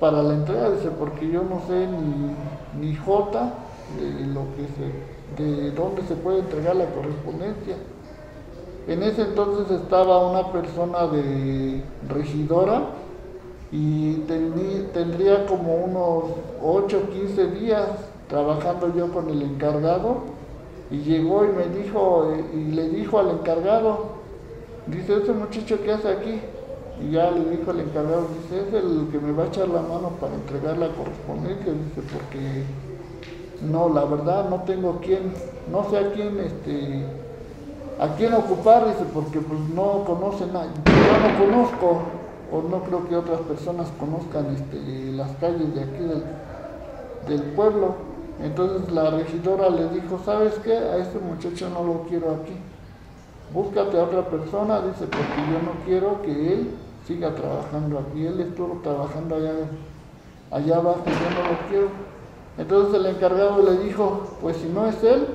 para 0.00 0.22
la 0.22 0.32
entrega, 0.32 0.70
dice, 0.70 0.88
porque 0.98 1.30
yo 1.30 1.42
no 1.42 1.60
sé 1.68 1.86
ni, 1.86 2.86
ni 2.86 2.96
J 2.96 3.52
de 4.00 4.26
lo 4.28 4.40
que 4.56 4.64
se, 4.72 5.42
de 5.42 5.70
dónde 5.72 6.00
se 6.08 6.14
puede 6.14 6.38
entregar 6.38 6.74
la 6.74 6.86
correspondencia. 6.86 7.76
En 8.88 9.02
ese 9.02 9.20
entonces 9.20 9.70
estaba 9.70 10.30
una 10.30 10.50
persona 10.50 11.08
de 11.08 11.82
regidora 12.08 12.84
y 13.70 14.14
tendría 14.94 15.44
como 15.44 15.74
unos 15.74 16.24
8 16.62 17.02
o 17.04 17.12
15 17.12 17.46
días 17.48 18.11
trabajando 18.32 18.94
yo 18.96 19.12
con 19.12 19.28
el 19.28 19.42
encargado 19.42 20.22
y 20.90 21.00
llegó 21.00 21.44
y 21.44 21.48
me 21.48 21.66
dijo 21.66 22.32
y 22.54 22.72
le 22.72 22.88
dijo 22.88 23.18
al 23.18 23.28
encargado, 23.28 24.06
dice, 24.86 25.16
ese 25.22 25.32
muchacho 25.32 25.82
que 25.82 25.92
hace 25.92 26.08
aquí? 26.08 26.40
Y 27.02 27.10
ya 27.10 27.30
le 27.30 27.44
dijo 27.50 27.70
al 27.70 27.80
encargado, 27.80 28.26
dice, 28.42 28.68
es 28.68 28.72
el 28.72 29.08
que 29.12 29.18
me 29.18 29.32
va 29.32 29.44
a 29.44 29.46
echar 29.48 29.68
la 29.68 29.82
mano 29.82 30.12
para 30.18 30.34
entregar 30.34 30.78
la 30.78 30.88
correspondencia, 30.94 31.72
dice, 31.74 32.08
porque 32.10 32.64
no, 33.70 33.90
la 33.90 34.06
verdad 34.06 34.48
no 34.48 34.62
tengo 34.62 34.98
quién, 35.02 35.34
no 35.70 35.90
sé 35.90 35.98
a 35.98 36.12
quién 36.12 36.38
este 36.40 37.04
a 38.00 38.16
quién 38.16 38.32
ocupar, 38.32 38.86
dice, 38.86 39.04
porque 39.12 39.40
pues 39.40 39.60
no 39.74 40.04
conocen, 40.06 40.54
nada, 40.54 40.68
yo 40.86 41.28
no 41.28 41.44
conozco, 41.44 42.00
o 42.50 42.62
no 42.62 42.82
creo 42.84 43.06
que 43.06 43.14
otras 43.14 43.40
personas 43.42 43.88
conozcan 44.00 44.46
este, 44.54 45.12
las 45.12 45.30
calles 45.36 45.74
de 45.74 45.82
aquí 45.82 47.28
del 47.28 47.42
pueblo. 47.52 48.11
Entonces 48.40 48.90
la 48.92 49.10
regidora 49.10 49.68
le 49.68 49.88
dijo, 49.88 50.20
¿sabes 50.24 50.54
qué? 50.64 50.72
A 50.72 50.96
este 50.98 51.18
muchacho 51.18 51.68
no 51.70 51.84
lo 51.84 52.02
quiero 52.08 52.30
aquí. 52.30 52.54
Búscate 53.52 53.98
a 53.98 54.04
otra 54.04 54.24
persona, 54.26 54.80
dice, 54.80 55.04
porque 55.06 55.50
yo 55.50 55.62
no 55.62 55.84
quiero 55.84 56.22
que 56.22 56.52
él 56.52 56.70
siga 57.06 57.34
trabajando 57.34 57.98
aquí. 57.98 58.26
Él 58.26 58.40
estuvo 58.40 58.80
trabajando 58.82 59.36
allá, 59.36 59.52
allá 60.50 60.76
abajo, 60.76 61.02
yo 61.04 61.42
no 61.42 61.50
lo 61.50 61.68
quiero. 61.68 61.88
Entonces 62.58 62.94
el 62.94 63.06
encargado 63.06 63.62
le 63.62 63.78
dijo, 63.84 64.22
pues 64.40 64.56
si 64.56 64.68
no 64.68 64.86
es 64.86 65.02
él, 65.04 65.26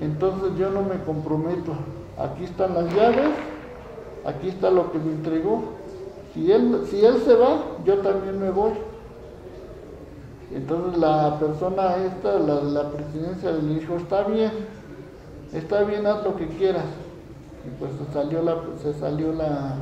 entonces 0.00 0.50
yo 0.58 0.70
no 0.70 0.82
me 0.82 1.02
comprometo. 1.04 1.72
Aquí 2.18 2.44
están 2.44 2.74
las 2.74 2.94
llaves, 2.94 3.30
aquí 4.26 4.48
está 4.48 4.70
lo 4.70 4.92
que 4.92 4.98
me 4.98 5.12
entregó. 5.12 5.62
Si 6.34 6.52
él, 6.52 6.86
si 6.90 7.04
él 7.04 7.22
se 7.24 7.34
va, 7.34 7.62
yo 7.84 7.98
también 7.98 8.40
me 8.40 8.50
voy. 8.50 8.72
Entonces 10.52 10.98
la 10.98 11.38
persona 11.38 11.96
esta, 12.04 12.38
la 12.38 12.56
de 12.56 12.70
la 12.72 12.90
presidencia, 12.90 13.52
le 13.52 13.74
dijo, 13.74 13.96
está 13.96 14.22
bien, 14.22 14.50
está 15.52 15.82
bien, 15.84 16.06
haz 16.06 16.24
lo 16.24 16.36
que 16.36 16.48
quieras. 16.48 16.84
Y 17.66 17.78
pues 17.78 17.92
se 17.92 18.12
salió 18.12 18.42
la, 18.42 18.56
se 18.82 18.94
salió 18.94 19.32
la, 19.32 19.76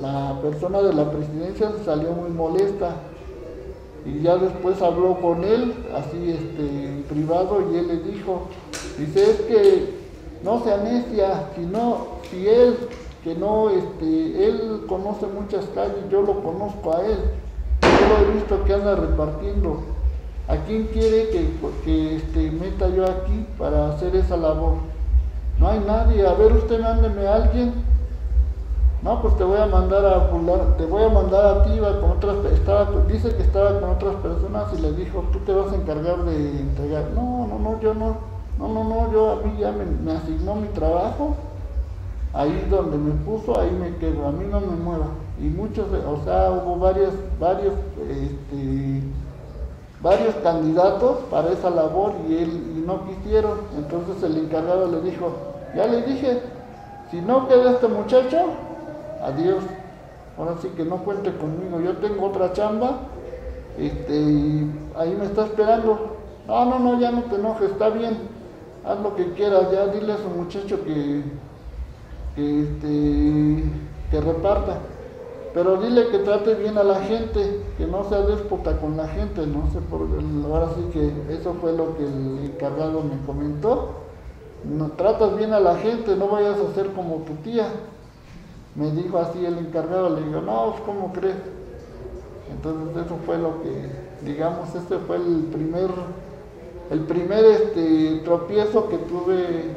la 0.00 0.40
persona 0.40 0.82
de 0.82 0.92
la 0.92 1.10
presidencia, 1.10 1.70
se 1.78 1.84
salió 1.84 2.12
muy 2.12 2.30
molesta 2.30 2.96
y 4.04 4.22
ya 4.22 4.36
después 4.36 4.80
habló 4.80 5.20
con 5.20 5.44
él, 5.44 5.74
así 5.94 6.30
este, 6.30 6.86
en 6.86 7.02
privado, 7.02 7.62
y 7.70 7.76
él 7.76 7.88
le 7.88 7.96
dijo, 7.98 8.48
dice, 8.98 9.30
es 9.30 9.40
que 9.42 9.94
no 10.42 10.64
se 10.64 10.72
anesia, 10.72 11.48
sino 11.54 12.06
si 12.30 12.48
él, 12.48 12.76
que 13.22 13.34
no, 13.34 13.68
este, 13.68 14.46
él 14.46 14.84
conoce 14.88 15.26
muchas 15.26 15.66
calles, 15.74 16.08
yo 16.10 16.22
lo 16.22 16.42
conozco 16.42 16.96
a 16.96 17.04
él, 17.04 17.18
he 18.18 18.34
visto 18.34 18.64
que 18.64 18.74
anda 18.74 18.96
repartiendo. 18.96 19.82
¿A 20.48 20.56
quién 20.66 20.88
quiere 20.88 21.28
que, 21.30 21.48
que 21.84 22.16
este, 22.16 22.50
meta 22.50 22.88
yo 22.88 23.04
aquí 23.04 23.46
para 23.56 23.90
hacer 23.90 24.16
esa 24.16 24.36
labor? 24.36 24.74
No 25.58 25.68
hay 25.68 25.80
nadie, 25.80 26.26
a 26.26 26.32
ver 26.34 26.52
usted 26.52 26.80
mándeme 26.80 27.26
a 27.26 27.36
alguien 27.36 27.90
no, 29.02 29.22
pues 29.22 29.34
te 29.38 29.44
voy 29.44 29.58
a 29.58 29.64
mandar 29.64 30.04
a 30.04 30.30
te 30.76 30.84
voy 30.84 31.02
a 31.02 31.08
mandar 31.08 31.44
a 31.46 31.64
ti, 31.64 31.72
iba 31.72 32.00
con 32.00 32.10
otras, 32.10 32.44
estaba, 32.52 32.86
dice 33.08 33.34
que 33.34 33.42
estaba 33.42 33.80
con 33.80 33.90
otras 33.90 34.16
personas 34.16 34.66
y 34.76 34.82
le 34.82 34.92
dijo, 34.92 35.24
tú 35.32 35.38
te 35.38 35.54
vas 35.54 35.72
a 35.72 35.76
encargar 35.76 36.22
de 36.24 36.60
entregar. 36.60 37.04
No, 37.14 37.46
no, 37.46 37.58
no, 37.58 37.80
yo 37.80 37.94
no, 37.94 38.18
no, 38.58 38.68
no, 38.68 38.84
no, 38.84 39.10
yo 39.10 39.30
a 39.32 39.36
mí 39.36 39.56
ya 39.58 39.72
me, 39.72 40.12
asignó 40.12 40.54
mi 40.56 40.68
trabajo, 40.68 41.34
ahí 42.34 42.66
donde 42.70 42.98
me 42.98 43.12
puso, 43.24 43.58
ahí 43.58 43.70
me 43.70 43.96
quedo, 43.96 44.28
a 44.28 44.32
mí 44.32 44.44
no 44.50 44.60
me 44.60 44.76
mueva. 44.76 45.06
Y 45.40 45.44
muchos, 45.44 45.86
o 45.88 46.24
sea, 46.24 46.50
hubo 46.50 46.76
varios, 46.78 47.14
varios, 47.38 47.72
este, 48.10 49.02
varios 50.02 50.34
candidatos 50.42 51.18
para 51.30 51.50
esa 51.50 51.70
labor 51.70 52.12
y 52.28 52.36
él 52.36 52.84
no 52.86 53.06
quisieron. 53.06 53.58
Entonces 53.78 54.22
el 54.22 54.36
encargado 54.36 54.86
le 54.88 55.00
dijo, 55.00 55.32
ya 55.74 55.86
le 55.86 56.02
dije, 56.02 56.42
si 57.10 57.22
no 57.22 57.48
queda 57.48 57.72
este 57.72 57.88
muchacho, 57.88 58.36
adiós, 59.22 59.64
ahora 60.36 60.56
sí 60.60 60.68
que 60.76 60.84
no 60.84 60.98
cuente 60.98 61.32
conmigo, 61.34 61.80
yo 61.80 61.96
tengo 61.96 62.26
otra 62.26 62.52
chamba, 62.52 62.98
este, 63.78 64.14
y 64.14 64.70
ahí 64.96 65.16
me 65.18 65.24
está 65.24 65.46
esperando. 65.46 66.16
No, 66.46 66.64
no, 66.66 66.78
no, 66.80 67.00
ya 67.00 67.12
no 67.12 67.22
te 67.22 67.36
enojes, 67.36 67.70
está 67.70 67.88
bien, 67.88 68.18
haz 68.84 69.00
lo 69.00 69.14
que 69.14 69.32
quieras, 69.32 69.70
ya 69.72 69.86
dile 69.86 70.12
a 70.12 70.18
su 70.18 70.28
muchacho 70.28 70.84
que, 70.84 71.22
que, 72.36 72.62
este, 72.62 73.64
que 74.10 74.20
reparta. 74.20 74.78
Pero 75.52 75.76
dile 75.78 76.08
que 76.08 76.18
trate 76.18 76.54
bien 76.54 76.78
a 76.78 76.84
la 76.84 77.00
gente, 77.00 77.62
que 77.76 77.86
no 77.86 78.04
sea 78.08 78.20
déspota 78.22 78.78
con 78.80 78.96
la 78.96 79.08
gente, 79.08 79.46
no 79.46 79.70
sé 79.72 79.80
por 79.80 80.02
ahora 80.52 80.68
sí 80.76 80.82
que 80.92 81.34
eso 81.34 81.54
fue 81.60 81.72
lo 81.72 81.96
que 81.96 82.04
el 82.04 82.50
encargado 82.52 83.02
me 83.02 83.18
comentó. 83.26 83.90
No 84.64 84.92
tratas 84.92 85.36
bien 85.36 85.52
a 85.52 85.60
la 85.60 85.76
gente, 85.76 86.14
no 86.16 86.28
vayas 86.28 86.58
a 86.58 86.74
ser 86.74 86.92
como 86.92 87.16
tu 87.24 87.32
tía 87.42 87.66
me 88.74 88.90
dijo 88.92 89.18
así 89.18 89.44
el 89.44 89.58
encargado, 89.58 90.16
le 90.16 90.24
digo, 90.24 90.40
no, 90.40 90.74
¿cómo 90.86 91.12
crees? 91.12 91.36
Entonces 92.50 93.04
eso 93.04 93.16
fue 93.26 93.38
lo 93.38 93.62
que, 93.62 93.90
digamos, 94.24 94.74
este 94.74 94.98
fue 94.98 95.16
el 95.16 95.48
primer, 95.52 95.90
el 96.90 97.00
primer 97.00 97.44
este, 97.44 98.20
tropiezo 98.24 98.88
que 98.88 98.98
tuve 98.98 99.74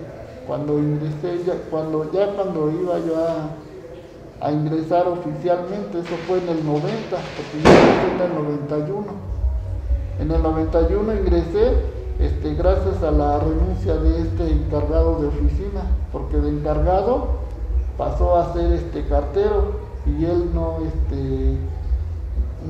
cuando 0.47 0.77
ingresé, 0.77 1.43
ya, 1.45 1.55
cuando, 1.69 2.11
ya 2.11 2.33
cuando 2.33 2.69
iba 2.71 2.99
yo 2.99 3.17
a, 3.17 3.49
a 4.41 4.51
ingresar 4.51 5.07
oficialmente, 5.07 5.99
eso 5.99 6.15
fue 6.27 6.39
en 6.39 6.49
el 6.49 6.65
90, 6.65 6.89
porque 7.09 7.61
yo 7.63 7.69
ingresé 7.69 8.15
en 8.15 8.21
el 8.21 8.43
91. 8.43 9.05
En 10.19 10.31
el 10.31 10.43
91 10.43 11.13
ingresé 11.13 11.73
este, 12.19 12.53
gracias 12.55 13.01
a 13.03 13.11
la 13.11 13.39
renuncia 13.39 13.95
de 13.95 14.21
este 14.21 14.51
encargado 14.51 15.19
de 15.19 15.27
oficina, 15.27 15.81
porque 16.11 16.37
de 16.37 16.49
encargado 16.49 17.27
pasó 17.97 18.37
a 18.37 18.53
ser 18.53 18.71
este 18.73 19.05
cartero 19.05 19.81
y 20.05 20.25
él 20.25 20.49
no 20.53 20.79
este 20.85 21.57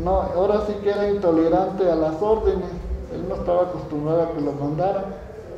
no 0.03 0.21
ahora 0.21 0.63
sí 0.67 0.73
que 0.83 0.89
era 0.89 1.09
intolerante 1.09 1.89
a 1.89 1.95
las 1.95 2.21
órdenes 2.21 2.69
él 3.13 3.29
no 3.29 3.35
estaba 3.35 3.63
acostumbrado 3.63 4.23
a 4.23 4.31
que 4.31 4.41
lo 4.41 4.51
mandaran. 4.53 5.05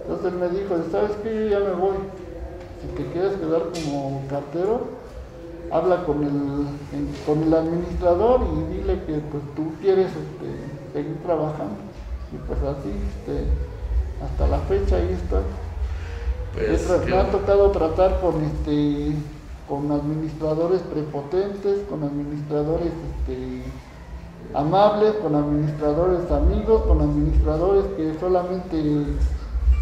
Entonces 0.01 0.33
él 0.33 0.39
me 0.39 0.49
dijo 0.49 0.75
sabes 0.91 1.11
qué 1.23 1.33
yo 1.33 1.47
ya 1.47 1.59
me 1.59 1.73
voy. 1.73 1.95
Si 2.81 2.87
te 2.95 3.09
quieres 3.11 3.33
quedar 3.33 3.63
como 3.73 4.21
cartero 4.29 4.81
habla 5.71 6.05
con 6.05 6.23
el 6.23 6.67
con 7.25 7.43
el 7.43 7.53
administrador 7.53 8.41
y 8.41 8.73
dile 8.73 8.99
que 9.05 9.19
pues 9.31 9.43
tú 9.55 9.71
quieres 9.81 10.07
este, 10.07 10.93
seguir 10.93 11.17
trabajando. 11.23 11.75
Y 12.31 12.37
pues 12.47 12.59
así 12.61 12.89
este, 12.89 13.45
hasta 14.23 14.47
la 14.47 14.59
fecha 14.59 14.97
ahí 14.97 15.17
estoy. 15.21 15.43
Pues, 16.53 17.05
me 17.05 17.17
ha 17.17 17.29
tocado 17.31 17.71
tratar 17.71 18.21
con 18.21 18.43
este 18.43 19.13
con 19.67 19.91
administradores 19.91 20.81
prepotentes, 20.81 21.81
con 21.89 22.03
administradores 22.03 22.91
este, 23.19 23.63
amables, 24.53 25.13
con 25.15 25.35
administradores 25.35 26.31
amigos, 26.31 26.83
con 26.83 27.01
administradores 27.01 27.85
que 27.97 28.13
solamente 28.19 28.77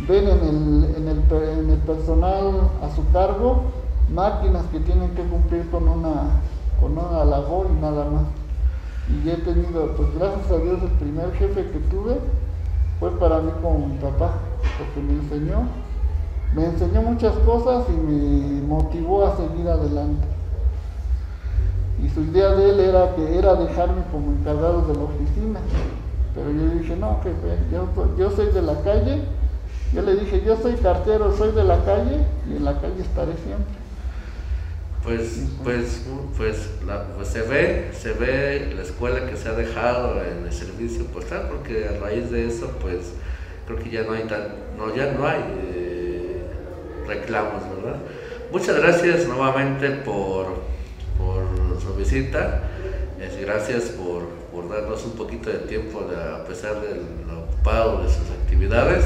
ven 0.07 0.27
en 0.27 0.39
el, 0.39 0.95
en 0.95 1.07
el, 1.09 1.59
en 1.59 1.69
el 1.69 1.79
personal 1.79 2.71
a 2.81 2.95
su 2.95 3.09
cargo 3.11 3.63
máquinas 4.11 4.65
que 4.71 4.79
tienen 4.79 5.11
que 5.15 5.23
cumplir 5.23 5.69
con 5.69 5.87
una, 5.87 6.41
con 6.79 6.97
una 6.97 7.23
labor 7.25 7.67
y 7.69 7.81
nada 7.81 8.05
más. 8.05 8.23
Y 9.09 9.29
he 9.29 9.35
tenido, 9.37 9.95
pues 9.95 10.13
gracias 10.15 10.49
a 10.49 10.57
Dios, 10.57 10.81
el 10.81 10.91
primer 10.91 11.31
jefe 11.33 11.69
que 11.71 11.79
tuve 11.91 12.17
fue 12.99 13.11
para 13.19 13.39
mí 13.39 13.51
como 13.61 13.87
mi 13.87 13.97
papá, 13.97 14.33
porque 14.77 15.01
me 15.01 15.13
enseñó 15.13 15.67
me 16.55 16.65
enseñó 16.65 17.01
muchas 17.01 17.33
cosas 17.37 17.85
y 17.89 17.93
me 17.93 18.61
motivó 18.67 19.25
a 19.25 19.35
seguir 19.35 19.67
adelante. 19.67 20.27
Y 22.03 22.09
su 22.09 22.21
idea 22.21 22.49
de 22.49 22.69
él 22.69 22.79
era 22.79 23.15
que 23.15 23.39
era 23.39 23.55
dejarme 23.55 24.03
como 24.11 24.33
encargado 24.33 24.81
de 24.83 24.93
la 24.93 25.03
oficina. 25.03 25.59
Pero 26.35 26.51
yo 26.51 26.79
dije, 26.79 26.95
no, 26.95 27.19
jefe, 27.23 27.57
yo, 27.71 27.87
yo 28.17 28.31
soy 28.31 28.47
de 28.47 28.63
la 28.63 28.73
calle 28.81 29.21
Yo 29.93 30.01
le 30.01 30.15
dije, 30.15 30.43
yo 30.43 30.57
soy 30.57 30.73
cartero, 30.73 31.35
soy 31.37 31.51
de 31.51 31.63
la 31.63 31.83
calle 31.85 32.25
y 32.49 32.57
en 32.57 32.65
la 32.65 32.73
calle 32.73 33.01
estaré 33.01 33.33
siempre. 33.37 33.82
Pues, 35.03 35.41
pues, 35.61 36.05
pues, 36.37 36.69
pues, 37.17 37.27
se 37.27 37.41
ve, 37.41 37.91
se 37.93 38.13
ve 38.13 38.71
la 38.73 38.83
escuela 38.83 39.25
que 39.29 39.35
se 39.35 39.49
ha 39.49 39.53
dejado 39.53 40.23
en 40.23 40.45
el 40.45 40.53
servicio 40.53 41.05
postal, 41.07 41.47
porque 41.49 41.89
a 41.89 41.99
raíz 41.99 42.31
de 42.31 42.47
eso, 42.47 42.71
pues, 42.79 43.11
creo 43.67 43.79
que 43.79 43.89
ya 43.89 44.03
no 44.03 44.13
hay 44.13 44.23
tan, 44.23 44.47
no, 44.77 44.95
ya 44.95 45.11
no 45.11 45.27
hay 45.27 45.43
eh, 45.73 46.41
reclamos, 47.05 47.63
¿verdad? 47.75 47.99
Muchas 48.49 48.77
gracias 48.77 49.27
nuevamente 49.27 49.89
por, 49.89 50.61
por 51.17 51.81
su 51.81 51.95
visita, 51.95 52.61
gracias 53.41 53.83
por, 53.89 54.23
por, 54.53 54.69
darnos 54.69 55.03
un 55.03 55.13
poquito 55.13 55.49
de 55.49 55.59
tiempo 55.59 55.99
a 55.99 56.45
pesar 56.45 56.79
de 56.79 57.01
lo 57.27 57.41
ocupado 57.41 58.03
de 58.03 58.09
sus 58.09 58.29
actividades. 58.41 59.03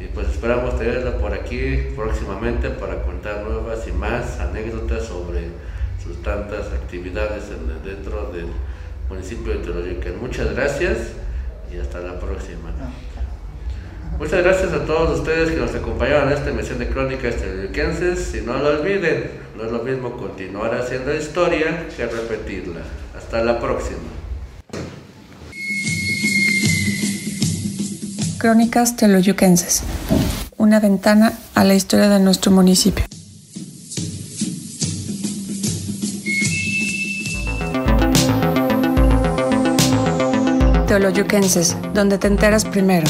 Y 0.00 0.06
pues 0.06 0.28
esperamos 0.28 0.78
tenerla 0.78 1.18
por 1.18 1.34
aquí 1.34 1.92
próximamente 1.94 2.70
para 2.70 3.02
contar 3.02 3.44
nuevas 3.44 3.86
y 3.86 3.92
más 3.92 4.40
anécdotas 4.40 5.04
sobre 5.04 5.48
sus 6.02 6.22
tantas 6.22 6.72
actividades 6.72 7.44
dentro 7.84 8.32
del 8.32 8.46
municipio 9.10 9.52
de 9.52 9.58
Teoloyucan. 9.58 10.18
Muchas 10.18 10.54
gracias 10.54 11.12
y 11.72 11.78
hasta 11.78 12.00
la 12.00 12.18
próxima. 12.18 12.70
Muchas 14.18 14.42
gracias 14.42 14.72
a 14.72 14.84
todos 14.84 15.20
ustedes 15.20 15.50
que 15.50 15.56
nos 15.56 15.74
acompañaron 15.74 16.28
en 16.28 16.38
esta 16.38 16.50
emisión 16.50 16.78
de 16.78 16.88
Crónicas 16.88 17.36
Teoloyuquenses. 17.36 18.34
Y 18.34 18.40
no 18.40 18.56
lo 18.58 18.80
olviden, 18.80 19.30
no 19.56 19.64
es 19.64 19.72
lo 19.72 19.82
mismo 19.82 20.16
continuar 20.16 20.74
haciendo 20.74 21.14
historia 21.14 21.86
que 21.94 22.06
repetirla. 22.06 22.80
Hasta 23.16 23.44
la 23.44 23.60
próxima. 23.60 24.19
Crónicas 28.40 28.96
Teoloyuquenses. 28.96 29.82
Una 30.56 30.80
ventana 30.80 31.34
a 31.54 31.62
la 31.62 31.74
historia 31.74 32.08
de 32.08 32.20
nuestro 32.20 32.50
municipio. 32.50 33.04
Teoloyuquenses, 40.86 41.76
donde 41.92 42.16
te 42.16 42.28
enteras 42.28 42.64
primero. 42.64 43.06